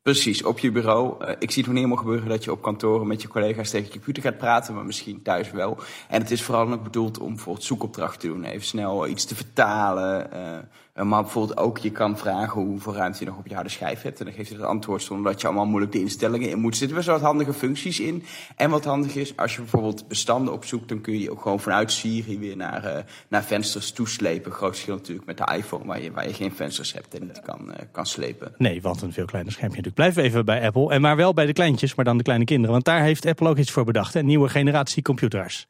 Precies, 0.01 0.43
op 0.43 0.59
je 0.59 0.71
bureau. 0.71 1.25
Ik 1.39 1.51
zie 1.51 1.63
het 1.63 1.65
nog 1.65 1.65
niet 1.65 1.75
helemaal 1.75 1.97
gebeuren 1.97 2.29
dat 2.29 2.43
je 2.43 2.51
op 2.51 2.61
kantoren 2.61 3.07
met 3.07 3.21
je 3.21 3.27
collega's 3.27 3.69
tegen 3.69 3.85
je 3.85 3.91
computer 3.91 4.23
gaat 4.23 4.37
praten, 4.37 4.73
maar 4.73 4.85
misschien 4.85 5.21
thuis 5.21 5.51
wel. 5.51 5.77
En 6.09 6.21
het 6.21 6.31
is 6.31 6.41
vooral 6.41 6.71
ook 6.71 6.83
bedoeld 6.83 7.19
om 7.19 7.33
bijvoorbeeld 7.33 7.65
zoekopdrachten 7.65 8.19
te 8.19 8.27
doen, 8.27 8.43
even 8.43 8.65
snel 8.65 9.07
iets 9.07 9.25
te 9.25 9.35
vertalen. 9.35 10.29
Uh, 10.95 11.05
maar 11.05 11.21
bijvoorbeeld 11.21 11.57
ook, 11.57 11.77
je 11.77 11.91
kan 11.91 12.17
vragen 12.17 12.61
hoeveel 12.61 12.95
ruimte 12.95 13.19
je 13.19 13.25
nog 13.25 13.37
op 13.37 13.47
je 13.47 13.53
harde 13.53 13.69
schijf 13.69 14.01
hebt. 14.01 14.19
En 14.19 14.25
dan 14.25 14.33
geeft 14.33 14.49
hij 14.49 14.57
het 14.57 14.67
antwoord 14.67 15.01
zonder 15.01 15.31
dat 15.31 15.41
je 15.41 15.47
allemaal 15.47 15.65
moeilijk 15.65 15.91
de 15.91 15.99
instellingen 15.99 16.49
in 16.49 16.59
moet. 16.59 16.71
Er 16.71 16.77
zitten 16.77 16.95
best 16.95 17.07
wel 17.07 17.17
wat 17.17 17.25
handige 17.25 17.53
functies 17.53 17.99
in. 17.99 18.23
En 18.55 18.69
wat 18.69 18.85
handig 18.85 19.15
is, 19.15 19.37
als 19.37 19.55
je 19.55 19.61
bijvoorbeeld 19.61 20.07
bestanden 20.07 20.53
opzoekt, 20.53 20.89
dan 20.89 21.01
kun 21.01 21.19
je 21.19 21.31
ook 21.31 21.41
gewoon 21.41 21.59
vanuit 21.59 21.91
Siri 21.91 22.39
weer 22.39 22.57
naar, 22.57 22.85
uh, 22.85 22.97
naar 23.27 23.43
vensters 23.43 23.91
toeslepen. 23.91 24.51
Groot 24.51 24.71
verschil 24.71 24.95
natuurlijk 24.95 25.27
met 25.27 25.37
de 25.37 25.53
iPhone, 25.55 25.85
waar 25.85 26.01
je, 26.01 26.11
waar 26.11 26.27
je 26.27 26.33
geen 26.33 26.55
vensters 26.55 26.93
hebt 26.93 27.13
en 27.19 27.25
niet 27.25 27.41
kan, 27.41 27.69
uh, 27.69 27.75
kan 27.91 28.05
slepen. 28.05 28.53
Nee, 28.57 28.81
want 28.81 29.01
een 29.01 29.13
veel 29.13 29.25
kleiner 29.25 29.51
schermpje 29.51 29.81
natuurlijk. 29.81 30.15
We 30.15 30.21
even 30.21 30.45
bij 30.45 30.65
Apple. 30.65 30.89
En 30.89 31.01
maar 31.01 31.15
wel 31.15 31.33
bij 31.33 31.45
de 31.45 31.53
kleintjes, 31.53 31.95
maar 31.95 32.05
dan 32.05 32.17
de 32.17 32.23
kleine 32.23 32.45
kinderen. 32.45 32.71
Want 32.71 32.85
daar 32.85 33.01
heeft 33.01 33.25
Apple 33.25 33.49
ook 33.49 33.57
iets 33.57 33.71
voor 33.71 33.85
bedacht. 33.85 34.15
Een 34.15 34.25
nieuwe 34.25 34.49
generatie 34.49 35.03
computers. 35.03 35.67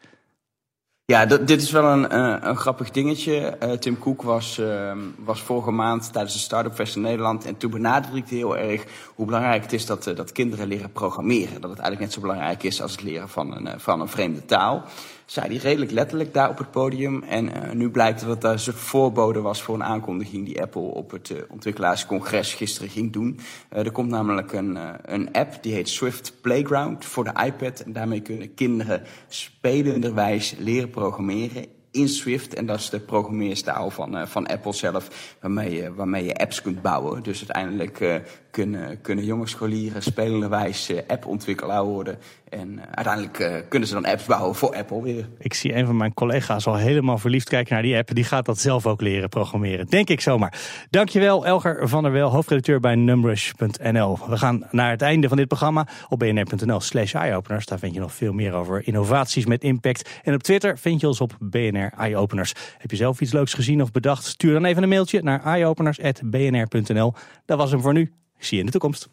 Ja, 1.08 1.26
dit 1.26 1.62
is 1.62 1.72
wel 1.72 1.84
een, 1.84 2.14
uh, 2.14 2.36
een 2.42 2.58
grappig 2.58 2.92
dingetje. 2.92 3.58
Uh, 3.64 3.72
Tim 3.72 4.00
Cook 4.00 4.22
was, 4.22 4.60
uh, 4.60 4.98
was 5.18 5.42
vorige 5.42 5.72
maand 5.72 6.14
tijdens 6.14 6.34
de 6.34 6.40
Startup 6.40 6.74
Fest 6.74 6.96
in 6.96 7.02
Nederland. 7.02 7.46
En 7.46 7.58
toen 7.58 7.72
benadrukte 7.72 8.30
hij 8.30 8.38
heel 8.38 8.58
erg 8.58 8.84
hoe 9.16 9.26
belangrijk 9.26 9.62
het 9.62 9.74
is 9.74 9.86
dat, 9.86 10.04
dat 10.04 10.32
kinderen 10.32 10.68
leren 10.68 10.92
programmeren. 10.92 11.62
Dat 11.62 11.70
het 11.70 11.80
eigenlijk 11.80 12.00
net 12.00 12.14
zo 12.14 12.22
belangrijk 12.22 12.64
is 12.64 12.82
als 12.82 12.92
het 12.92 13.02
leren 13.02 13.30
van 13.30 13.56
een, 13.56 13.80
van 13.80 14.02
een 14.02 14.08
vreemde 14.08 14.46
taal 14.46 14.84
zei 15.26 15.48
hij 15.48 15.56
redelijk 15.56 15.92
letterlijk 15.92 16.34
daar 16.34 16.50
op 16.50 16.58
het 16.58 16.72
podium. 16.72 17.24
En 17.24 17.46
uh, 17.46 17.72
nu 17.72 17.90
blijkt 17.90 18.26
dat 18.26 18.42
dat 18.42 18.68
een 18.68 18.74
voorbode 18.74 19.42
was 19.42 19.62
voor 19.62 19.76
een 19.76 19.84
aankondiging 19.84 20.46
die 20.46 20.62
Apple 20.62 20.82
op 20.82 21.12
het 21.12 21.30
uh, 21.30 21.38
ontwikkelaarscongres 21.50 22.54
gisteren 22.54 22.90
ging 22.90 23.14
doen. 23.14 23.40
Uh, 23.74 23.86
er 23.86 23.92
komt 23.92 24.10
namelijk 24.10 24.54
een, 24.54 24.78
een 25.02 25.32
app 25.34 25.64
die 25.64 25.74
heet 25.74 25.90
Swift 25.90 26.34
Playground 26.42 27.06
voor 27.06 27.24
de 27.24 27.44
iPad. 27.46 27.80
En 27.80 27.94
daarmee 27.94 28.22
kunnen 28.22 28.54
kinderen 28.54 29.04
spelenderwijs 29.28 30.56
leren 30.58 30.90
programmeren 30.90 31.66
in 31.92 32.10
Swift. 32.10 32.54
En 32.54 32.66
dat 32.66 32.80
is 32.80 32.90
de 32.90 33.00
programmeerstaal 33.00 33.90
van, 33.90 34.28
van 34.28 34.48
Apple 34.48 34.74
zelf, 34.74 35.36
waarmee 35.42 35.76
je, 35.76 35.94
waarmee 35.94 36.26
je 36.26 36.36
apps 36.36 36.62
kunt 36.62 36.82
bouwen. 36.82 37.24
Dus 37.24 37.38
uiteindelijk 37.38 38.22
kunnen, 38.56 39.02
kunnen 39.02 39.26
jonge 39.26 39.48
scholieren 39.48 40.02
spelenderwijs 40.02 40.92
appontwikkelaar 41.08 41.84
worden. 41.84 42.18
En 42.50 42.80
uiteindelijk 42.92 43.40
uh, 43.40 43.56
kunnen 43.70 43.88
ze 43.88 43.94
dan 43.94 44.06
apps 44.06 44.26
bouwen 44.26 44.56
voor 44.56 44.76
Apple 44.76 45.02
weer. 45.02 45.28
Ik 45.38 45.54
zie 45.54 45.76
een 45.76 45.86
van 45.86 45.98
mijn 45.98 46.14
collega's 46.14 46.68
al 46.68 46.76
helemaal 46.76 47.18
verliefd 47.18 47.50
kijken 47.50 47.74
naar 47.74 47.84
die 47.84 47.98
app. 47.98 48.16
Die 48.16 48.24
gaat 48.24 48.46
dat 48.46 48.60
zelf 48.60 48.86
ook 48.86 49.02
leren 49.02 49.30
programmeren. 49.30 49.86
Denk 49.88 50.10
ik 50.10 50.22
zomaar. 50.22 50.54
Dankjewel 50.90 51.46
Elger 51.46 51.88
van 51.90 52.04
der 52.04 52.12
Wel, 52.12 52.32
hoofdredacteur 52.32 52.80
bij 52.80 52.96
Numrush.nl. 52.96 54.20
We 54.30 54.38
gaan 54.38 54.68
naar 54.72 54.90
het 54.90 55.02
einde 55.02 55.28
van 55.28 55.38
dit 55.38 55.48
programma. 55.48 55.88
Op 56.10 56.20
bnr.nl 56.20 56.80
slash 56.80 57.14
eyeopeners. 57.14 57.66
Daar 57.66 57.80
vind 57.80 57.94
je 57.94 58.00
nog 58.00 58.14
veel 58.14 58.34
meer 58.34 58.54
over 58.54 58.88
innovaties 58.88 59.46
met 59.46 59.64
impact. 59.64 60.10
En 60.24 60.34
op 60.34 60.44
Twitter 60.44 60.78
vind 60.78 61.02
je 61.02 61.08
ons 61.08 61.22
op 61.22 61.38
BNR 61.40 61.92
Eyeopeners. 61.98 62.54
Heb 62.78 62.92
je 62.92 62.98
zelf 62.98 63.22
iets 63.22 63.34
leuks 63.34 63.54
gezien 63.54 63.82
of 63.82 63.92
bedacht? 63.92 64.24
Stuur 64.24 64.54
dan 64.54 64.66
even 64.66 64.84
een 64.84 64.90
mailtje 64.90 65.22
naar 65.22 65.44
eyeopeners.bnr.nl. 65.44 67.14
Dat 67.46 67.58
was 67.58 67.72
hem 67.72 67.82
voor 67.82 67.94
nu. 67.94 68.12
Zie 68.40 68.54
je 68.54 68.60
in 68.60 68.66
de 68.66 68.72
toekomst. 68.72 69.08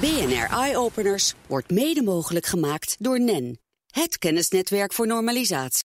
BNR 0.00 0.48
Eye 0.50 0.76
Openers 0.76 1.34
wordt 1.46 1.70
mede 1.70 2.02
mogelijk 2.02 2.46
gemaakt 2.46 2.96
door 2.98 3.20
NEN, 3.20 3.58
het 3.90 4.18
kennisnetwerk 4.18 4.92
voor 4.92 5.06
normalisatie. 5.06 5.76